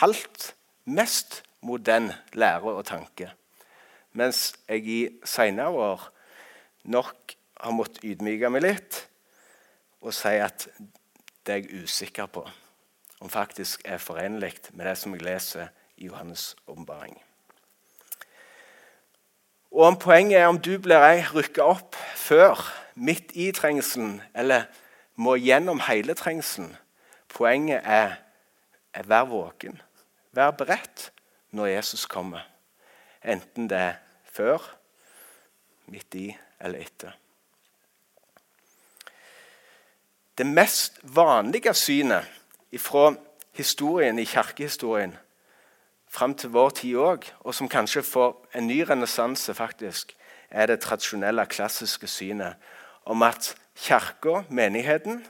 haldt 0.00 0.54
mest 0.84 1.42
mot 1.60 1.86
den 1.86 2.12
lære 2.32 2.60
og 2.74 2.84
tanke. 2.84 3.30
Mens 4.12 4.56
jeg 4.68 4.86
i 4.86 5.08
seinere 5.24 5.68
år 5.68 6.08
nok 6.84 7.32
har 7.60 7.70
måttet 7.70 8.02
ydmyke 8.04 8.50
meg 8.50 8.64
litt 8.66 9.04
og 10.00 10.14
si 10.14 10.34
at 10.42 10.66
det 11.46 11.54
er 11.54 11.62
jeg 11.62 11.84
usikker 11.84 12.26
på 12.26 12.42
om 13.20 13.30
faktisk 13.30 13.82
er 13.84 14.02
forenlig 14.02 14.52
med 14.72 14.88
det 14.88 14.98
som 14.98 15.14
jeg 15.14 15.22
leser 15.22 15.68
i 15.96 16.08
Johannes' 16.08 16.54
åpenbaring. 16.66 17.25
Og 19.76 19.82
om 19.84 19.98
poenget 19.98 20.38
er 20.38 20.46
om 20.48 20.56
du 20.56 20.78
blir 20.80 21.02
ei 21.04 21.18
rykka 21.20 21.64
opp 21.68 21.96
før, 22.16 22.62
midt 22.96 23.34
i 23.36 23.50
trengselen, 23.52 24.22
eller 24.32 24.64
må 25.20 25.34
gjennom 25.36 25.82
hele 25.84 26.14
trengselen 26.16 26.72
Poenget 27.28 27.82
er, 27.84 28.14
er 28.96 29.04
vær 29.04 29.26
våken. 29.28 29.76
Vær 30.32 30.54
beredt 30.56 31.10
når 31.52 31.66
Jesus 31.66 32.06
kommer. 32.08 32.40
Enten 33.20 33.68
det 33.68 33.76
er 33.76 33.98
før, 34.24 34.64
midt 35.92 36.16
i 36.16 36.30
eller 36.60 36.80
etter. 36.80 37.12
Det 40.38 40.46
mest 40.46 40.96
vanlige 41.02 41.74
synet 41.74 42.24
fra 42.80 43.12
historien 43.52 44.18
i 44.18 44.24
kirkehistorien 44.24 45.12
fram 46.16 46.34
til 46.34 46.52
vår 46.54 46.70
tid 46.80 46.96
òg, 46.96 47.26
og 47.44 47.54
som 47.54 47.68
kanskje 47.68 48.04
får 48.06 48.36
en 48.56 48.66
ny 48.70 48.80
renessanse, 48.88 49.54
faktisk, 49.54 50.14
er 50.50 50.70
det 50.70 50.80
tradisjonelle, 50.80 51.44
klassiske 51.46 52.08
synet 52.08 52.56
om 53.04 53.22
at 53.22 53.52
kirka, 53.76 54.42
menigheten, 54.48 55.26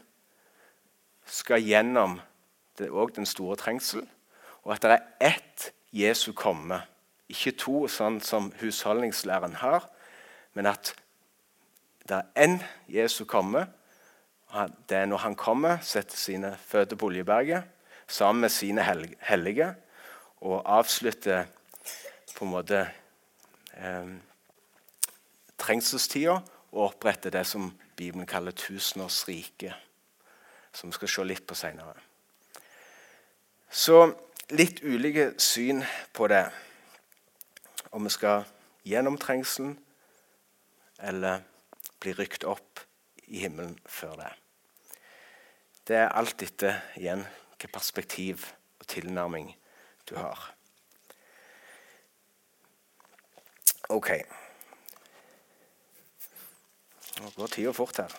skal 1.26 1.62
gjennom 1.62 2.20
det, 2.78 2.90
den 3.16 3.26
store 3.26 3.56
trengsel, 3.56 4.04
og 4.62 4.76
at 4.76 4.82
det 4.82 4.92
er 4.94 5.32
ett 5.32 5.72
Jesu 5.92 6.32
komme. 6.32 6.82
Ikke 7.28 7.56
to, 7.58 7.86
sånn 7.90 8.20
som 8.22 8.52
husholdningslæren 8.60 9.58
har, 9.58 9.88
men 10.54 10.68
at 10.70 10.92
det 12.06 12.20
er 12.20 12.44
én 12.46 12.60
Jesu 12.86 13.24
komme. 13.26 13.64
Det 14.86 15.00
er 15.00 15.10
når 15.10 15.24
han 15.24 15.34
kommer, 15.34 15.82
setter 15.82 16.16
sine 16.16 16.52
føtter 16.62 16.96
på 16.96 17.10
Oljeberget 17.10 17.66
sammen 18.06 18.46
med 18.46 18.54
sine 18.54 18.86
hellige 18.86 19.74
og 20.40 20.62
avslutter 20.64 21.46
på 22.36 22.44
en 22.44 22.52
måte 22.52 22.82
eh, 23.76 24.10
trengselstida 25.58 26.36
og 26.72 26.82
oppretter 26.90 27.32
det 27.32 27.46
som 27.48 27.70
Bibelen 27.96 28.26
kaller 28.28 28.52
tusenårsriket, 28.52 29.72
som 30.72 30.90
vi 30.90 30.98
skal 30.98 31.08
se 31.08 31.24
litt 31.24 31.46
på 31.48 31.56
seinere. 31.56 31.96
Så 33.70 34.04
litt 34.52 34.82
ulike 34.84 35.32
syn 35.40 35.82
på 36.12 36.28
det. 36.28 36.44
Om 37.90 38.04
vi 38.04 38.12
skal 38.12 38.44
gjennom 38.86 39.16
trengselen 39.18 39.78
eller 41.02 41.40
bli 42.00 42.12
rykt 42.16 42.44
opp 42.44 42.84
i 43.26 43.40
himmelen 43.42 43.78
før 43.88 44.18
det. 44.20 44.32
Det 45.86 45.96
er 46.02 46.12
alt 46.18 46.42
etter 46.42 46.82
igjen 46.98 47.24
hvilket 47.24 47.72
perspektiv 47.72 48.44
og 48.80 48.86
tilnærming 48.90 49.48
du 50.08 50.16
har. 50.16 50.54
OK. 53.88 54.10
Nå 57.20 57.30
går 57.36 57.46
tida 57.46 57.72
fort 57.72 57.96
her. 58.02 58.14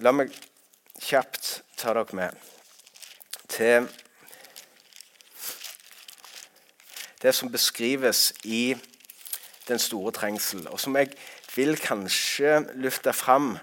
La 0.00 0.14
meg 0.16 0.32
kjapt 1.04 1.60
ta 1.76 1.92
dere 1.92 2.16
med 2.16 2.46
til 3.52 3.88
det 7.20 7.34
som 7.36 7.52
beskrives 7.52 8.30
i 8.48 8.74
den 9.68 9.78
store 9.78 10.12
trengsel, 10.16 10.64
og 10.68 10.80
som 10.80 10.96
jeg 10.96 11.12
vil 11.54 11.76
kanskje 11.76 12.62
løfte 12.80 13.12
fram 13.12 13.58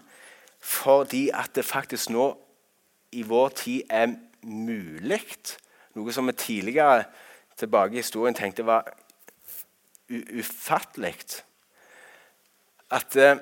fordi 0.68 1.30
at 1.34 1.56
det 1.56 1.66
faktisk 1.66 2.10
nå 2.12 2.28
i 3.12 3.22
vår 3.24 3.50
tid 3.56 3.82
er 3.90 4.18
mulig, 4.44 5.24
noe 5.96 6.14
som 6.14 6.28
vi 6.28 6.36
tidligere 6.36 7.06
tilbake 7.58 7.96
i 7.96 8.04
historien 8.04 8.36
tenkte 8.36 8.66
var 8.68 8.90
ufattelig. 10.10 11.16
at 12.92 13.14
det 13.14 13.42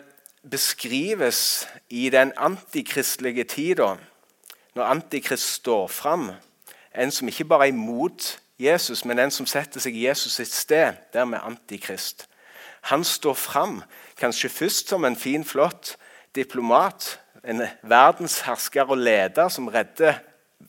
beskrives 0.50 1.68
i 1.90 2.10
den 2.10 2.34
antikristelige 2.38 3.44
tida, 3.44 3.96
når 4.76 4.84
Antikrist 4.84 5.54
står 5.54 5.88
fram, 5.88 6.32
en 6.98 7.12
som 7.12 7.28
ikke 7.28 7.46
bare 7.46 7.68
er 7.68 7.74
imot 7.74 8.40
Jesus, 8.60 9.06
men 9.06 9.20
en 9.20 9.32
som 9.32 9.46
setter 9.46 9.80
seg 9.80 9.96
i 9.96 10.08
Jesus 10.08 10.34
sitt 10.34 10.54
sted, 10.54 10.94
dermed 11.14 11.40
antikrist. 11.44 12.28
Han 12.82 13.04
står 13.04 13.34
fram, 13.34 13.84
kanskje 14.18 14.50
først 14.50 14.90
som 14.90 15.06
en 15.06 15.16
fin, 15.16 15.46
flott 15.46 15.98
diplomat, 16.36 17.20
en 17.46 17.64
verdenshersker 17.86 18.90
og 18.90 18.98
leder 18.98 19.50
som 19.54 19.70
redder 19.72 20.20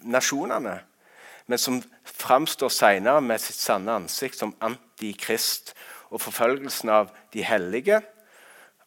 nasjonene, 0.06 0.78
men 1.46 1.60
som 1.60 1.80
framstår 2.06 2.72
senere 2.74 3.22
med 3.22 3.40
sitt 3.42 3.58
sanne 3.58 3.94
ansikt 4.00 4.38
som 4.38 4.54
antikrist. 4.64 5.74
Og 6.10 6.22
forfølgelsen 6.22 6.90
av 6.94 7.10
de 7.34 7.42
hellige, 7.42 8.00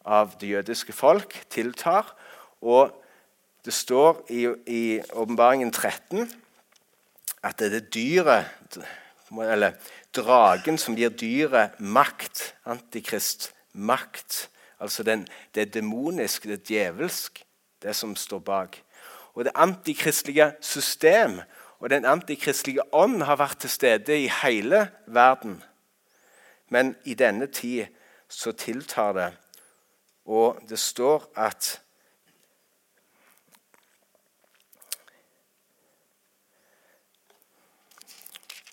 av 0.07 0.35
det 0.39 0.53
jødiske 0.53 0.95
folk, 0.95 1.35
tiltar. 1.51 2.07
Og 2.63 2.93
det 3.65 3.73
står 3.75 4.23
i 4.31 4.99
Åpenbaringen 5.13 5.71
13 5.71 6.27
at 7.43 7.59
det 7.59 7.73
er 7.73 7.89
dyret, 7.93 8.79
eller 9.31 9.75
dragen, 10.15 10.77
som 10.77 10.97
gir 10.97 11.11
dyret 11.15 11.79
makt. 11.79 12.53
Antikrist 12.67 13.51
makt. 13.73 14.47
Altså 14.79 15.03
den, 15.03 15.27
det 15.55 15.61
er 15.61 15.65
det 15.65 15.83
er 16.53 16.65
djevelsk, 16.67 17.43
det 17.81 17.95
som 17.95 18.15
står 18.15 18.39
bak. 18.39 18.81
Og 19.33 19.45
det 19.45 19.51
antikristelige 19.55 20.53
system 20.61 21.41
og 21.79 21.89
den 21.89 22.05
antikristelige 22.05 22.93
ånd 22.93 23.21
har 23.23 23.39
vært 23.39 23.59
til 23.63 23.69
stede 23.69 24.17
i 24.23 24.31
hele 24.43 24.87
verden. 25.07 25.63
Men 26.69 26.95
i 27.05 27.13
denne 27.13 27.47
tid 27.47 27.85
så 28.29 28.51
tiltar 28.51 29.13
det, 29.13 29.29
og 30.25 30.59
det 30.69 30.79
står 30.79 31.31
at 31.35 31.81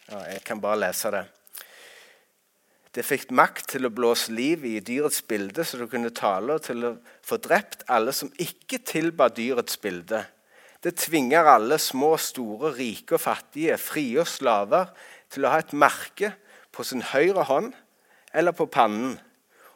Ja, 0.07 0.19
jeg 0.19 0.43
kan 0.47 0.61
bare 0.61 0.79
lese 0.79 1.11
det. 1.11 1.25
Det 2.97 3.05
fikk 3.05 3.29
makt 3.37 3.75
til 3.75 3.85
å 3.85 3.93
blåse 3.93 4.33
liv 4.33 4.63
i 4.65 4.79
dyrets 4.81 5.21
bilde, 5.29 5.67
så 5.69 5.77
det 5.83 5.91
kunne 5.93 6.15
tale, 6.17 6.55
og 6.57 6.65
til 6.65 6.87
å 6.89 6.95
få 7.21 7.37
drept 7.45 7.85
alle 7.93 8.15
som 8.17 8.31
ikke 8.41 8.81
tilba 8.89 9.29
dyrets 9.37 9.77
bilde. 9.83 10.23
Det 10.81 10.95
tvinger 11.03 11.45
alle, 11.51 11.77
små, 11.83 12.15
store, 12.17 12.71
rike 12.79 13.19
og 13.19 13.21
fattige, 13.21 13.77
frie 13.77 14.17
og 14.23 14.31
slaver, 14.31 14.89
til 15.29 15.45
å 15.45 15.53
ha 15.53 15.61
et 15.61 15.77
merke 15.77 16.33
på 16.73 16.87
sin 16.89 17.05
høyre 17.05 17.45
hånd 17.51 17.75
eller 18.33 18.57
på 18.57 18.69
pannen. 18.73 19.19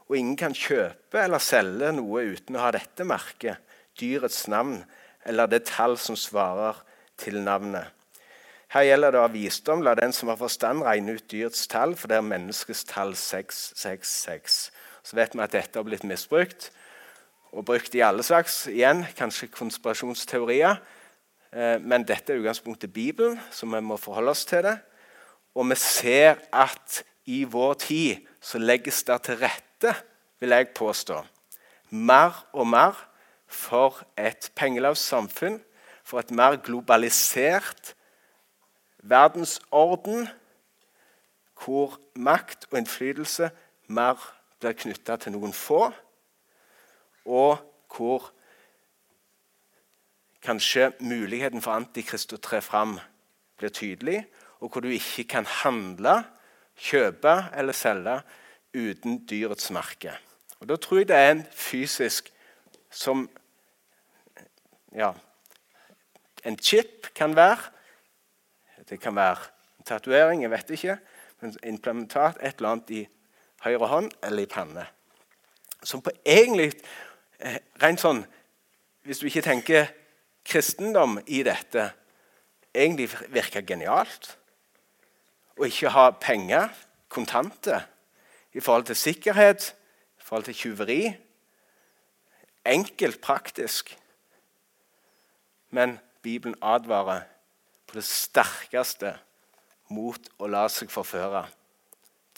Og 0.08 0.16
ingen 0.16 0.40
kan 0.40 0.56
kjøpe 0.56 1.20
eller 1.20 1.44
selge 1.44 1.92
noe 1.96 2.24
uten 2.32 2.56
å 2.56 2.64
ha 2.64 2.72
dette 2.72 3.04
merket, 3.04 3.60
dyrets 4.00 4.46
navn, 4.48 4.78
eller 5.28 5.50
det 5.50 5.66
tall 5.68 6.00
som 6.00 6.16
svarer 6.16 6.80
til 7.20 7.42
navnet. 7.44 7.99
Her 8.70 8.84
gjelder 8.86 9.10
det 9.10 9.18
å 9.18 9.24
ha 9.24 9.30
visdom. 9.32 9.80
La 9.82 9.96
den 9.98 10.12
som 10.14 10.28
har 10.30 10.38
forstand, 10.38 10.84
regne 10.86 11.16
ut 11.18 11.26
dyrets 11.30 11.66
tall, 11.70 11.96
for 11.98 12.10
det 12.10 12.20
er 12.20 12.26
menneskets 12.26 12.84
tall 12.86 13.16
666. 13.18 14.60
Så 15.02 15.18
vet 15.18 15.34
vi 15.34 15.42
at 15.42 15.56
dette 15.56 15.80
har 15.80 15.86
blitt 15.88 16.06
misbrukt 16.06 16.70
og 17.50 17.64
brukt 17.66 17.96
i 17.98 18.04
alle 18.06 18.22
slags 18.22 18.68
igjen, 18.70 19.02
kanskje 19.18 19.50
konspirasjonsteorier. 19.50 20.78
Eh, 21.50 21.82
men 21.82 22.06
dette 22.06 22.30
er 22.30 22.38
utgangspunktet 22.38 22.92
Bibelen, 22.94 23.40
så 23.50 23.66
vi 23.66 23.82
må 23.82 23.98
forholde 23.98 24.36
oss 24.36 24.46
til 24.46 24.62
det. 24.68 24.76
Og 25.58 25.66
vi 25.72 25.80
ser 25.82 26.38
at 26.54 27.02
i 27.26 27.42
vår 27.42 27.74
tid 27.82 28.28
så 28.38 28.62
legges 28.62 29.02
det 29.08 29.18
til 29.26 29.40
rette, 29.42 29.96
vil 30.38 30.54
jeg 30.54 30.70
påstå, 30.78 31.18
mer 31.90 32.38
og 32.54 32.70
mer 32.70 32.94
for 33.50 33.98
et 34.14 34.52
pengeløst 34.54 35.10
samfunn, 35.10 35.58
for 36.06 36.22
et 36.22 36.30
mer 36.30 36.54
globalisert 36.62 37.96
verdensorden 39.02 40.28
hvor 41.60 41.98
makt 42.14 42.66
og 42.70 42.78
innflytelse 42.80 43.50
mer 43.92 44.20
blir 44.60 44.76
knytta 44.76 45.16
til 45.20 45.34
noen 45.34 45.52
få, 45.56 45.90
og 47.28 47.60
hvor 47.92 48.30
kanskje 50.42 50.92
muligheten 51.00 51.60
for 51.60 51.76
Antikrist 51.76 52.32
å 52.32 52.40
tre 52.40 52.62
fram 52.64 52.96
blir 53.60 53.72
tydelig, 53.76 54.22
og 54.60 54.72
hvor 54.72 54.84
du 54.84 54.92
ikke 54.92 55.26
kan 55.36 55.48
handle, 55.62 56.22
kjøpe 56.80 57.34
eller 57.60 57.76
selge 57.76 58.20
uten 58.72 59.18
dyrets 59.28 59.68
merke. 59.74 60.14
Og 60.60 60.68
Da 60.68 60.76
tror 60.76 60.98
jeg 60.98 61.08
det 61.08 61.16
er 61.16 61.30
en 61.30 61.44
fysisk 61.52 62.32
som 62.90 63.28
ja, 64.96 65.12
en 66.44 66.56
chip 66.56 67.10
kan 67.14 67.36
være, 67.36 67.68
det 68.90 69.00
kan 69.00 69.14
være 69.16 69.48
en 69.78 69.86
tatovering, 69.86 70.42
jeg 70.42 70.50
vet 70.50 70.70
ikke. 70.70 70.98
Men 71.40 71.56
implementat 71.64 72.36
et 72.42 72.58
eller 72.58 72.74
annet 72.74 72.90
i 72.90 73.04
høyre 73.64 73.86
hånd 73.88 74.10
eller 74.22 74.44
i 74.44 74.50
panne. 74.50 74.86
Som 75.82 76.02
på 76.04 76.12
egentlig 76.26 76.72
eh, 77.38 77.60
rent 77.82 78.02
sånn 78.02 78.26
Hvis 79.00 79.22
du 79.22 79.30
ikke 79.30 79.40
tenker 79.40 79.86
kristendom 80.44 81.16
i 81.26 81.38
dette, 81.42 81.86
egentlig 82.76 83.06
virker 83.32 83.64
genialt. 83.64 84.34
Å 85.56 85.64
ikke 85.64 85.92
ha 85.94 86.10
penger, 86.20 86.68
kontanter, 87.08 87.86
i 88.52 88.60
forhold 88.60 88.90
til 88.90 88.98
sikkerhet, 89.00 89.70
i 90.20 90.22
forhold 90.26 90.50
til 90.50 90.58
tyveri. 90.58 91.00
Enkelt, 92.68 93.22
praktisk. 93.24 93.94
Men 95.72 95.96
Bibelen 96.22 96.58
advarer 96.60 97.24
på 97.90 97.98
det 97.98 98.06
sterkeste 98.06 99.16
mot 99.90 100.28
å 100.38 100.46
la 100.46 100.68
seg 100.70 100.92
forføre 100.94 101.42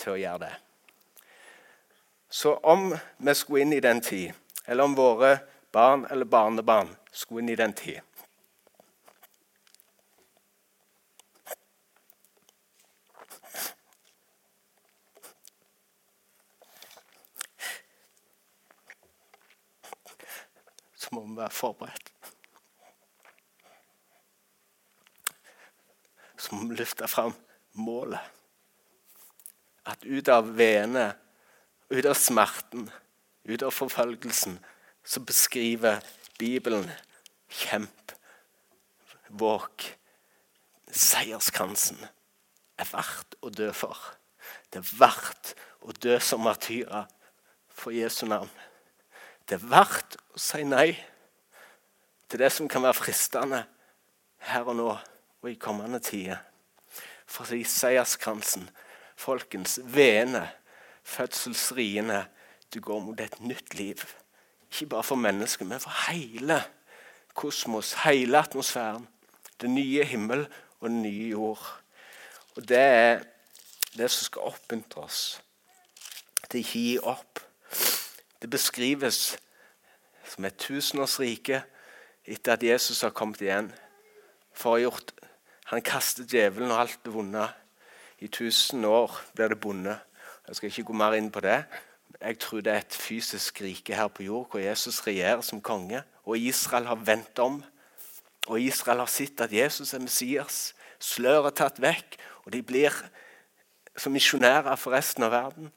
til 0.01 0.15
å 0.15 0.21
gjøre 0.21 0.47
det. 0.47 0.53
Så 2.33 2.55
om 2.65 2.95
vi 2.97 3.35
skulle 3.37 3.67
inn 3.67 3.75
i 3.77 3.83
den 3.85 4.01
tid, 4.01 4.33
eller 4.65 4.89
om 4.89 4.97
våre 4.97 5.35
barn 5.73 6.07
eller 6.09 6.25
barnebarn 6.25 6.95
skulle 7.13 7.45
inn 7.45 7.53
i 7.53 7.59
den 7.61 7.77
tid 7.77 8.01
Så 20.97 21.09
må 21.13 21.27
vi 21.27 21.37
være 21.37 21.51
forberedt. 21.53 22.02
Som 26.53 26.71
løfter 26.71 27.09
fram 27.09 27.33
målet. 27.81 28.21
At 29.89 30.05
ut 30.05 30.29
av 30.29 30.51
veene, 30.57 31.15
ut 31.89 32.07
av 32.07 32.17
smerten, 32.19 32.91
ut 33.49 33.63
av 33.65 33.73
forfølgelsen, 33.73 34.59
så 35.03 35.23
beskriver 35.25 36.03
Bibelen 36.39 36.85
kjemp, 37.49 38.13
våk. 39.33 39.87
Seierskransen 40.93 42.03
er 42.77 42.89
verdt 42.91 43.39
å 43.41 43.49
dø 43.49 43.71
for. 43.73 43.97
Det 44.69 44.83
er 44.83 44.91
verdt 45.01 45.55
å 45.81 45.95
dø 45.97 46.19
som 46.21 46.45
martyrer 46.45 47.09
for 47.73 47.97
Jesu 47.97 48.27
navn. 48.29 48.53
Det 49.49 49.57
er 49.57 49.65
verdt 49.73 50.19
å 50.37 50.43
si 50.51 50.61
nei 50.69 50.91
til 52.29 52.45
det 52.45 52.53
som 52.53 52.69
kan 52.69 52.85
være 52.85 53.01
fristende 53.01 53.65
her 54.53 54.69
og 54.69 54.77
nå 54.77 54.91
og 55.43 55.51
i 55.51 55.59
kommende 55.59 55.99
tider. 56.01 56.39
For 57.33 57.49
i 57.57 57.63
seierskransen, 57.65 58.67
folkens 59.17 59.79
vene, 59.85 60.45
fødselsriene, 61.03 62.27
du 62.75 62.81
går 62.81 63.01
mot 63.01 63.21
et 63.21 63.39
nytt 63.41 63.75
liv. 63.75 64.03
Ikke 64.73 64.87
bare 64.87 65.05
for 65.05 65.17
mennesker, 65.17 65.65
men 65.65 65.81
for 65.81 66.11
hele 66.11 66.59
kosmos, 67.35 67.95
hele 68.05 68.39
atmosfæren. 68.39 69.09
Den 69.61 69.75
nye 69.75 70.05
himmel 70.05 70.47
og 70.81 70.91
den 70.91 71.03
nye 71.03 71.29
jord. 71.31 71.81
Og 72.57 72.69
Det 72.69 72.79
er 72.79 73.23
det 73.97 74.11
som 74.11 74.25
skal 74.25 74.53
oppmuntre 74.53 75.03
oss 75.03 75.41
til 76.51 76.61
ikke 76.61 76.79
gi 76.85 76.99
opp. 77.03 77.41
Det 78.43 78.51
beskrives 78.51 79.39
som 80.29 80.45
et 80.45 80.57
tusenårsrike 80.61 81.63
etter 82.25 82.53
at 82.53 82.63
Jesus 82.63 83.01
har 83.01 83.15
kommet 83.17 83.41
igjen 83.41 83.71
for 84.53 84.75
å 84.75 84.77
ha 84.77 84.83
gjort 84.85 85.15
han 85.73 85.81
kaster 85.81 86.27
djevelen 86.29 86.71
og 86.71 86.83
alt 86.83 86.99
det 87.05 87.15
vonde. 87.15 87.47
I 88.21 88.29
tusen 88.29 88.85
år 88.85 89.15
blir 89.35 89.49
det 89.49 89.61
bonde. 89.61 89.95
Jeg 90.49 90.57
skal 90.57 90.69
ikke 90.69 90.85
gå 90.91 90.97
mer 91.01 91.17
inn 91.17 91.31
på 91.33 91.41
det. 91.41 91.63
Jeg 92.21 92.39
tror 92.39 92.61
det 92.61 92.73
er 92.73 92.83
et 92.85 92.99
fysisk 93.01 93.63
rike 93.65 93.97
her 93.97 94.11
på 94.13 94.27
jord 94.27 94.51
hvor 94.51 94.61
Jesus 94.61 95.01
regjerer 95.07 95.41
som 95.41 95.63
konge. 95.65 96.03
Og 96.25 96.39
Israel 96.39 96.87
har 96.87 97.01
vendt 97.01 97.39
om. 97.39 97.63
Og 98.47 98.61
Israel 98.61 98.99
har 98.99 99.09
sett 99.09 99.41
at 99.41 99.53
Jesus 99.53 99.95
er 99.95 100.05
Messias. 100.05 100.75
Sløret 101.01 101.55
er 101.55 101.57
tatt 101.57 101.81
vekk, 101.83 102.19
og 102.45 102.53
de 102.53 102.61
blir 102.63 102.93
som 103.97 104.13
misjonærer 104.13 104.77
for 104.77 104.93
resten 104.93 105.25
av 105.25 105.33
verden. 105.33 105.73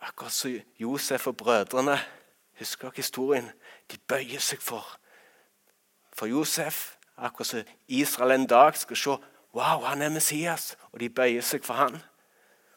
Akkurat 0.00 0.34
som 0.34 0.58
Josef 0.78 1.26
og 1.26 1.36
brødrene. 1.36 2.00
Husker 2.58 2.88
dere 2.88 2.96
historien? 2.98 3.48
De 3.92 3.98
bøyer 3.98 4.42
seg 4.42 4.58
for, 4.58 4.98
for 6.12 6.26
Josef. 6.26 6.95
Akkurat 7.16 7.46
som 7.46 7.74
Israel 7.88 8.30
en 8.30 8.46
dag 8.46 8.76
skal 8.76 8.96
se 8.96 9.16
wow, 9.56 9.84
han 9.88 10.02
er 10.02 10.12
Messias, 10.12 10.76
og 10.92 11.00
de 11.00 11.08
bøyer 11.08 11.44
seg 11.44 11.64
for 11.64 11.80
han. 11.80 11.96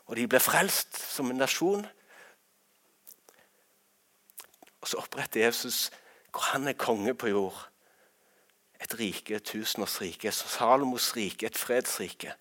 Og 0.07 0.15
de 0.15 0.27
blir 0.27 0.41
frelst 0.41 0.95
som 0.97 1.29
en 1.29 1.41
nasjon. 1.41 1.83
Og 4.79 4.87
så 4.87 5.01
oppretter 5.01 5.43
Jesus 5.43 5.89
hvor 6.31 6.45
han 6.53 6.67
er 6.67 6.77
konge 6.79 7.13
på 7.13 7.27
jord. 7.33 7.65
Et 8.79 8.93
rike, 8.99 9.35
et 9.35 9.43
tusenårsrike, 9.43 10.31
Salomos 10.31 11.11
rike, 11.17 11.49
et 11.49 11.57
fredsrike. 11.57 12.31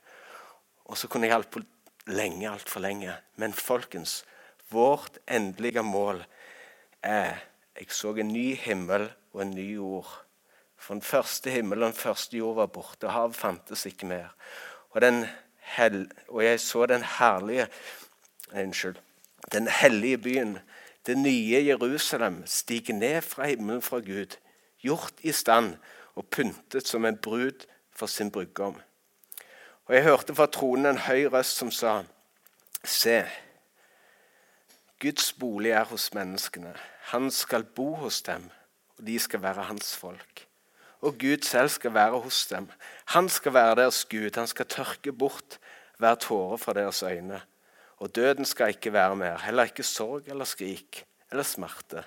Og 0.84 0.99
så 0.99 1.09
kunne 1.09 1.26
jeg 1.26 1.34
holdt 1.34 1.51
på 1.51 1.64
lenge, 2.07 2.51
altfor 2.51 2.80
lenge. 2.80 3.16
Men 3.36 3.53
folkens, 3.53 4.24
vårt 4.70 5.18
endelige 5.28 5.82
mål 5.82 6.24
er 7.03 7.36
Jeg 7.78 7.92
så 7.94 8.11
en 8.11 8.28
ny 8.28 8.57
himmel 8.57 9.05
og 9.32 9.42
en 9.42 9.51
ny 9.51 9.74
jord. 9.74 10.28
For 10.79 10.95
den 10.95 11.03
første 11.03 11.51
himmelen 11.51 11.83
og 11.83 11.93
den 11.93 11.99
første 12.01 12.37
jord 12.37 12.55
var 12.55 12.66
borte. 12.66 13.11
Hav 13.11 13.35
fantes 13.35 13.87
ikke 13.87 14.07
mer. 14.07 14.29
Og, 14.91 15.03
hel, 15.76 16.11
og 16.29 16.45
jeg 16.45 16.61
så 16.61 16.87
den 16.87 17.05
herlige 17.18 17.68
Unnskyld. 18.53 18.97
Den 19.53 19.68
hellige 19.68 20.18
byen, 20.18 20.59
det 21.07 21.18
nye 21.18 21.64
Jerusalem, 21.66 22.47
stige 22.47 22.93
ned 22.93 23.22
fra 23.22 23.47
himmelen 23.47 23.83
fra 23.83 23.99
Gud, 23.99 24.37
gjort 24.81 25.14
i 25.20 25.33
stand 25.33 25.76
og 26.14 26.26
pyntet 26.26 26.89
som 26.89 27.05
en 27.05 27.16
brud 27.16 27.66
for 27.93 28.07
sin 28.07 28.31
brudgom. 28.31 28.81
Og 29.85 29.95
jeg 29.95 30.03
hørte 30.03 30.35
fra 30.35 30.47
tronen 30.47 30.87
en 30.87 30.99
høy 30.99 31.26
røst 31.29 31.57
som 31.57 31.70
sa, 31.70 32.03
Se, 32.85 33.24
Guds 35.01 35.33
bolig 35.33 35.70
er 35.70 35.85
hos 35.85 36.14
menneskene. 36.14 36.74
Han 37.12 37.31
skal 37.31 37.64
bo 37.64 37.95
hos 37.95 38.22
dem, 38.22 38.51
og 38.99 39.07
de 39.07 39.18
skal 39.18 39.43
være 39.43 39.62
hans 39.62 39.97
folk 39.97 40.47
og 41.01 41.18
Gud 41.18 41.44
selv 41.46 41.68
skal 41.68 41.94
være 41.94 42.20
hos 42.20 42.46
dem. 42.46 42.68
Han 43.14 43.28
skal 43.28 43.55
være 43.55 43.76
deres 43.82 44.05
Gud. 44.05 44.30
Han 44.34 44.46
skal 44.46 44.66
tørke 44.66 45.12
bort 45.12 45.59
hver 45.99 46.14
tåre 46.14 46.59
fra 46.59 46.72
deres 46.72 47.03
øyne. 47.03 47.40
Og 47.99 48.14
døden 48.14 48.44
skal 48.44 48.68
ikke 48.68 48.92
være 48.92 49.16
mer, 49.16 49.38
heller 49.38 49.62
ikke 49.62 49.82
sorg 49.82 50.28
eller 50.28 50.44
skrik 50.44 51.05
eller 51.30 51.42
smerte. 51.42 52.05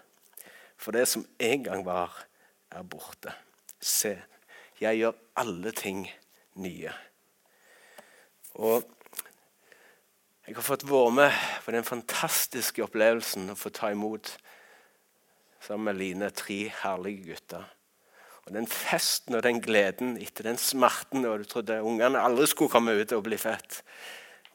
For 0.78 0.92
det 0.92 1.08
som 1.08 1.26
en 1.40 1.64
gang 1.64 1.86
var, 1.86 2.26
er 2.72 2.84
borte. 2.84 3.34
Se, 3.80 4.16
jeg 4.82 4.98
gjør 4.98 5.12
alle 5.36 5.72
ting 5.72 6.08
nye. 6.56 6.94
Og 8.54 8.84
jeg 10.48 10.56
har 10.56 10.64
fått 10.64 10.88
være 10.90 11.12
med 11.12 11.36
på 11.66 11.72
den 11.72 11.86
fantastiske 11.88 12.84
opplevelsen 12.84 13.52
å 13.52 13.60
få 13.60 13.70
ta 13.70 13.92
imot 13.92 14.34
sammen 15.62 15.92
med 15.92 16.00
Line 16.00 16.32
tre 16.36 16.64
herlige 16.82 17.30
gutter. 17.30 17.68
Og 18.48 18.54
Den 18.56 18.68
festen 18.68 19.38
og 19.38 19.44
den 19.46 19.62
gleden 19.62 20.16
etter 20.22 20.50
den 20.50 20.58
smerten 20.58 21.26
og 21.30 21.40
Du 21.40 21.50
trodde 21.50 21.82
ungene 21.84 22.22
aldri 22.22 22.48
skulle 22.50 22.74
komme 22.74 22.96
ut 22.98 23.14
og 23.14 23.26
bli 23.28 23.38
født. 23.38 23.82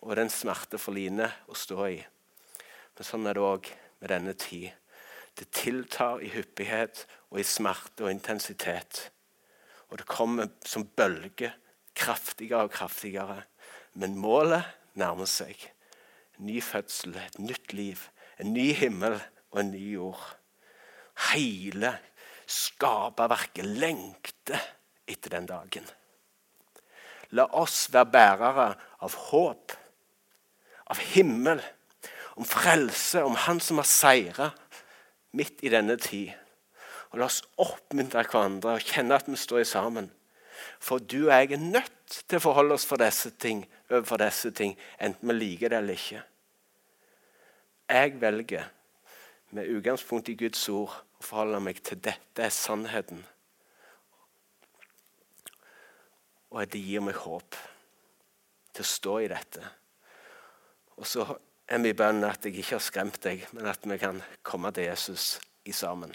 Og 0.02 0.16
den 0.16 0.30
smerte 0.30 0.78
for 0.78 0.94
Line 0.94 1.28
å 1.48 1.54
stå 1.54 1.86
i. 1.88 2.00
Men 2.96 3.06
sånn 3.06 3.26
er 3.26 3.36
det 3.36 3.44
òg 3.44 3.70
med 4.00 4.10
denne 4.12 4.34
tid. 4.38 4.72
Det 5.36 5.50
tiltar 5.52 6.22
i 6.24 6.30
hyppighet 6.32 7.04
og 7.30 7.40
i 7.40 7.46
smerte 7.46 8.06
og 8.06 8.12
intensitet. 8.12 9.10
Og 9.90 10.00
det 10.00 10.08
kommer 10.08 10.48
som 10.66 10.86
bølge, 10.96 11.52
kraftigere 11.96 12.66
og 12.66 12.74
kraftigere. 12.74 13.42
Men 13.94 14.16
målet 14.20 14.64
nærmer 14.96 15.28
seg. 15.28 15.56
En 16.36 16.48
ny 16.48 16.60
fødsel, 16.64 17.16
et 17.16 17.38
nytt 17.40 17.72
liv, 17.76 18.08
en 18.40 18.52
ny 18.52 18.70
himmel 18.76 19.18
og 19.52 19.60
en 19.62 19.72
ny 19.72 19.84
jord. 19.94 20.24
Hele 21.30 21.94
skaperverket 22.46 23.66
lengter 23.66 24.60
etter 25.06 25.36
den 25.36 25.48
dagen. 25.48 25.86
La 27.34 27.46
oss 27.58 27.86
være 27.92 28.10
bærere 28.12 28.66
av 29.02 29.16
håp, 29.30 29.74
av 30.86 31.00
himmel, 31.14 31.62
om 32.36 32.46
frelse, 32.46 33.22
om 33.24 33.34
Han 33.46 33.60
som 33.60 33.80
har 33.80 33.88
seira 33.88 34.50
midt 35.36 35.64
i 35.64 35.72
denne 35.72 35.96
tid. 35.98 36.30
Og 37.10 37.18
La 37.18 37.26
oss 37.26 37.42
oppmuntre 37.58 38.22
hverandre 38.28 38.76
og 38.76 38.86
kjenne 38.86 39.16
at 39.16 39.28
vi 39.30 39.38
står 39.40 39.64
sammen. 39.66 40.10
For 40.80 40.98
du 40.98 41.26
og 41.26 41.32
jeg 41.32 41.52
er 41.56 41.62
nødt 41.62 42.22
til 42.28 42.38
å 42.38 42.44
forholde 42.44 42.76
oss 42.76 42.86
for 42.88 43.00
disse 43.00 43.32
ting, 43.40 43.64
overfor 43.90 44.20
disse 44.22 44.52
ting, 44.54 44.76
enten 45.00 45.30
vi 45.30 45.36
liker 45.36 45.72
det 45.72 45.80
eller 45.80 45.98
ikke. 45.98 46.22
Jeg 47.86 48.20
velger, 48.20 48.64
med 49.50 49.70
utgangspunkt 49.70 50.28
i 50.28 50.34
Guds 50.34 50.68
ord, 50.68 50.94
og 51.32 51.62
meg 51.62 51.80
til 51.84 51.98
dette 52.02 52.44
er 52.44 52.54
sannheten. 52.54 53.22
Og 56.52 56.62
at 56.62 56.72
det 56.72 56.82
gir 56.84 57.02
meg 57.04 57.18
håp 57.24 57.56
til 58.76 58.84
å 58.84 58.88
stå 58.90 59.16
i 59.24 59.30
dette. 59.32 59.62
Og 60.96 61.08
så 61.08 61.26
er 61.66 61.82
min 61.82 61.96
bønn 61.96 62.24
at 62.24 62.44
jeg 62.46 62.60
ikke 62.60 62.76
har 62.76 62.84
skremt 62.84 63.20
deg, 63.24 63.42
men 63.56 63.68
at 63.68 63.84
vi 63.84 63.98
kan 64.00 64.22
komme 64.46 64.70
til 64.72 64.86
Jesus 64.88 65.36
i 65.66 65.74
sammen. 65.74 66.14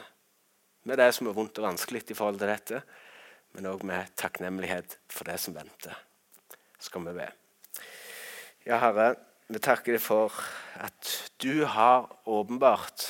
Med 0.87 0.97
det 0.97 1.11
som 1.13 1.27
er 1.29 1.35
vondt 1.37 1.59
og 1.61 1.67
vanskelig 1.67 2.07
i 2.09 2.17
forhold 2.17 2.39
til 2.41 2.49
dette, 2.49 2.81
men 3.53 3.67
òg 3.69 3.83
med 3.85 4.13
takknemlighet 4.17 4.97
for 5.11 5.27
det 5.27 5.37
som 5.43 5.53
venter. 5.57 5.97
Skal 6.81 7.03
vi 7.05 7.17
be. 7.19 7.27
Ja, 8.65 8.79
Herre, 8.81 9.13
vi 9.51 9.59
takker 9.59 9.97
deg 9.97 10.01
for 10.01 10.33
at 10.79 11.11
du 11.43 11.65
har 11.67 12.07
åpenbart 12.25 13.03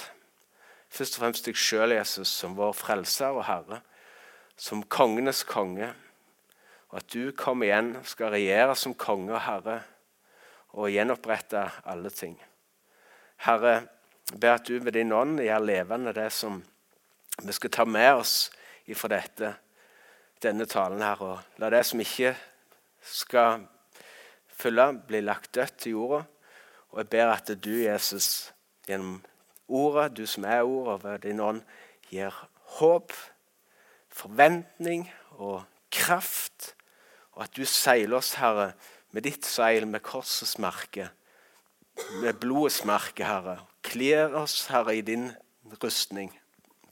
først 0.92 1.18
og 1.18 1.24
fremst 1.24 1.48
deg 1.48 1.58
sjøl, 1.58 1.96
Jesus, 1.96 2.30
som 2.30 2.58
vår 2.58 2.76
frelser 2.76 3.32
og 3.36 3.46
Herre, 3.48 3.82
som 4.60 4.84
kongenes 4.84 5.44
konge. 5.48 5.90
Og 6.92 7.00
at 7.00 7.10
du 7.14 7.32
kommer 7.38 7.70
igjen 7.70 7.94
skal 8.08 8.34
regjere 8.36 8.76
som 8.76 8.94
konge 9.00 9.32
og 9.32 9.42
herre 9.46 9.78
og 10.76 10.92
gjenopprette 10.92 11.64
alle 11.88 12.12
ting. 12.12 12.36
Herre, 13.46 13.88
ber 14.36 14.58
at 14.58 14.68
du 14.68 14.78
ved 14.80 14.96
din 14.96 15.14
ånd 15.16 15.40
gjør 15.40 15.64
levende 15.64 16.14
det 16.16 16.28
som 16.36 16.60
vi 17.42 17.56
skal 17.56 17.72
ta 17.74 17.86
med 17.88 18.22
oss 18.22 18.36
ifra 18.92 19.10
dette, 19.16 19.54
denne 20.44 20.68
talen 20.68 21.02
her. 21.04 21.24
Og 21.24 21.64
la 21.64 21.72
det 21.72 21.84
som 21.88 22.04
ikke 22.04 22.36
skal 23.02 23.66
følge, 24.52 24.92
bli 25.08 25.24
lagt 25.24 25.56
dødt 25.56 25.80
til 25.80 25.96
jorda. 25.96 26.22
Og 26.92 27.02
jeg 27.02 27.12
ber 27.16 27.34
at 27.34 27.54
du, 27.64 27.72
Jesus, 27.72 28.52
gjennom 28.88 29.22
ordet, 29.72 30.12
du 30.18 30.26
som 30.28 30.46
er 30.46 30.62
ordet, 30.68 31.04
ved 31.04 31.24
din 31.26 31.40
ånd, 31.40 31.62
gir 32.12 32.36
håp, 32.78 33.16
forventning 34.12 35.08
og 35.40 35.64
kraft. 35.92 36.74
Og 37.32 37.46
at 37.48 37.56
du 37.56 37.66
seiler 37.66 38.20
oss, 38.20 38.36
Herre, 38.40 38.72
med 39.12 39.26
ditt 39.28 39.48
seil, 39.48 39.88
med 39.88 40.04
korsets 40.04 40.58
merke, 40.60 41.10
med 42.22 42.40
blodets 42.40 42.84
merke, 42.88 43.26
Herre. 43.28 43.60
Kler 43.84 44.36
oss, 44.40 44.68
Herre, 44.72 44.96
i 44.98 45.06
din 45.06 45.32
rustning 45.82 46.32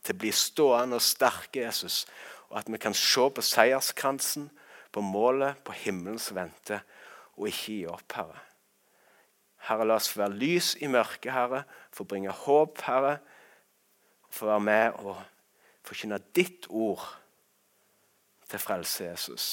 til 0.04 0.16
å 0.16 0.20
bli 0.24 0.32
stående 0.36 1.00
og 1.00 1.06
sterke, 1.06 1.64
Jesus. 1.66 2.06
Og 2.50 2.62
at 2.62 2.72
vi 2.72 2.80
kan 2.82 2.96
se 2.98 3.28
på 3.30 3.46
seierskransen, 3.46 4.50
på 4.92 5.04
målet, 5.06 5.60
på 5.64 5.76
himmelens 5.84 6.32
vente, 6.34 6.82
og 7.38 7.52
ikke 7.52 7.66
gi 7.76 7.82
opp, 7.92 8.16
Herre. 8.16 8.49
Herre, 9.70 9.86
la 9.86 9.99
oss 9.99 10.09
få 10.09 10.24
være 10.24 10.39
lys 10.41 10.74
i 10.82 10.89
mørket, 10.89 11.32
Herre, 11.34 11.63
for 11.93 12.05
å 12.05 12.09
bringe 12.09 12.34
håp, 12.34 12.82
Herre, 12.88 13.20
for 14.30 14.47
å 14.47 14.53
være 14.55 14.65
med 14.65 15.01
og 15.03 15.20
forkynne 15.86 16.20
ditt 16.38 16.67
ord 16.70 17.05
til 18.49 18.61
frelse, 18.61 19.05
Jesus. 19.11 19.49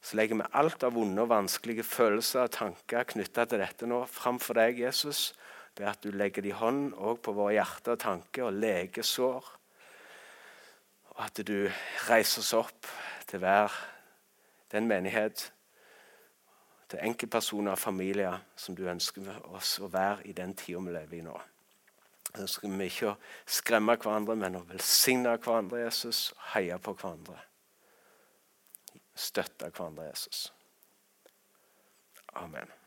Så 0.00 0.16
legger 0.16 0.38
vi 0.38 0.48
alt 0.56 0.84
av 0.86 0.94
vonde 0.96 1.20
og 1.24 1.32
vanskelige 1.32 1.84
følelser 1.84 2.46
og 2.46 2.54
tanker 2.54 3.08
knytta 3.12 3.44
til 3.48 3.60
dette 3.60 3.88
nå 3.88 4.04
framfor 4.08 4.60
deg, 4.60 4.80
Jesus. 4.86 5.32
Be 5.76 5.88
at 5.90 6.00
du 6.02 6.14
legger 6.14 6.44
din 6.46 6.56
hånd 6.56 6.94
òg 6.96 7.20
på 7.22 7.34
våre 7.36 7.58
hjerter 7.58 7.96
og 7.96 8.02
tanker 8.02 8.48
og 8.48 8.56
leger 8.62 9.04
sår. 9.04 9.52
Og 11.12 11.22
at 11.26 11.42
du 11.44 11.68
reiser 12.08 12.44
oss 12.44 12.54
opp 12.56 12.88
til 13.28 13.42
hver 13.42 13.74
den 14.72 14.88
menighet 14.88 15.48
til 16.88 17.04
enkeltpersoner 17.04 17.74
og 17.74 17.80
familier 17.80 18.38
som 18.56 18.76
du 18.76 18.86
ønsker 18.88 19.28
oss 19.52 19.76
å 19.80 19.90
være 19.92 20.24
i 20.30 20.34
den 20.36 20.54
tida 20.56 20.80
vi 20.84 20.94
lever 20.94 21.18
i 21.18 21.24
nå. 21.26 21.36
Så 22.28 22.42
ønsker 22.44 22.74
vi 22.76 22.88
ikke 22.90 23.12
å 23.12 23.18
skremme 23.58 23.96
hverandre, 23.96 24.36
men 24.36 24.58
å 24.60 24.64
velsigne 24.68 25.36
hverandre, 25.36 25.84
Jesus, 25.86 26.32
heie 26.52 26.76
på 26.78 26.94
hverandre. 26.96 27.38
Støtte 29.18 29.70
hverandre, 29.72 30.10
Jesus. 30.10 30.48
Amen. 32.38 32.77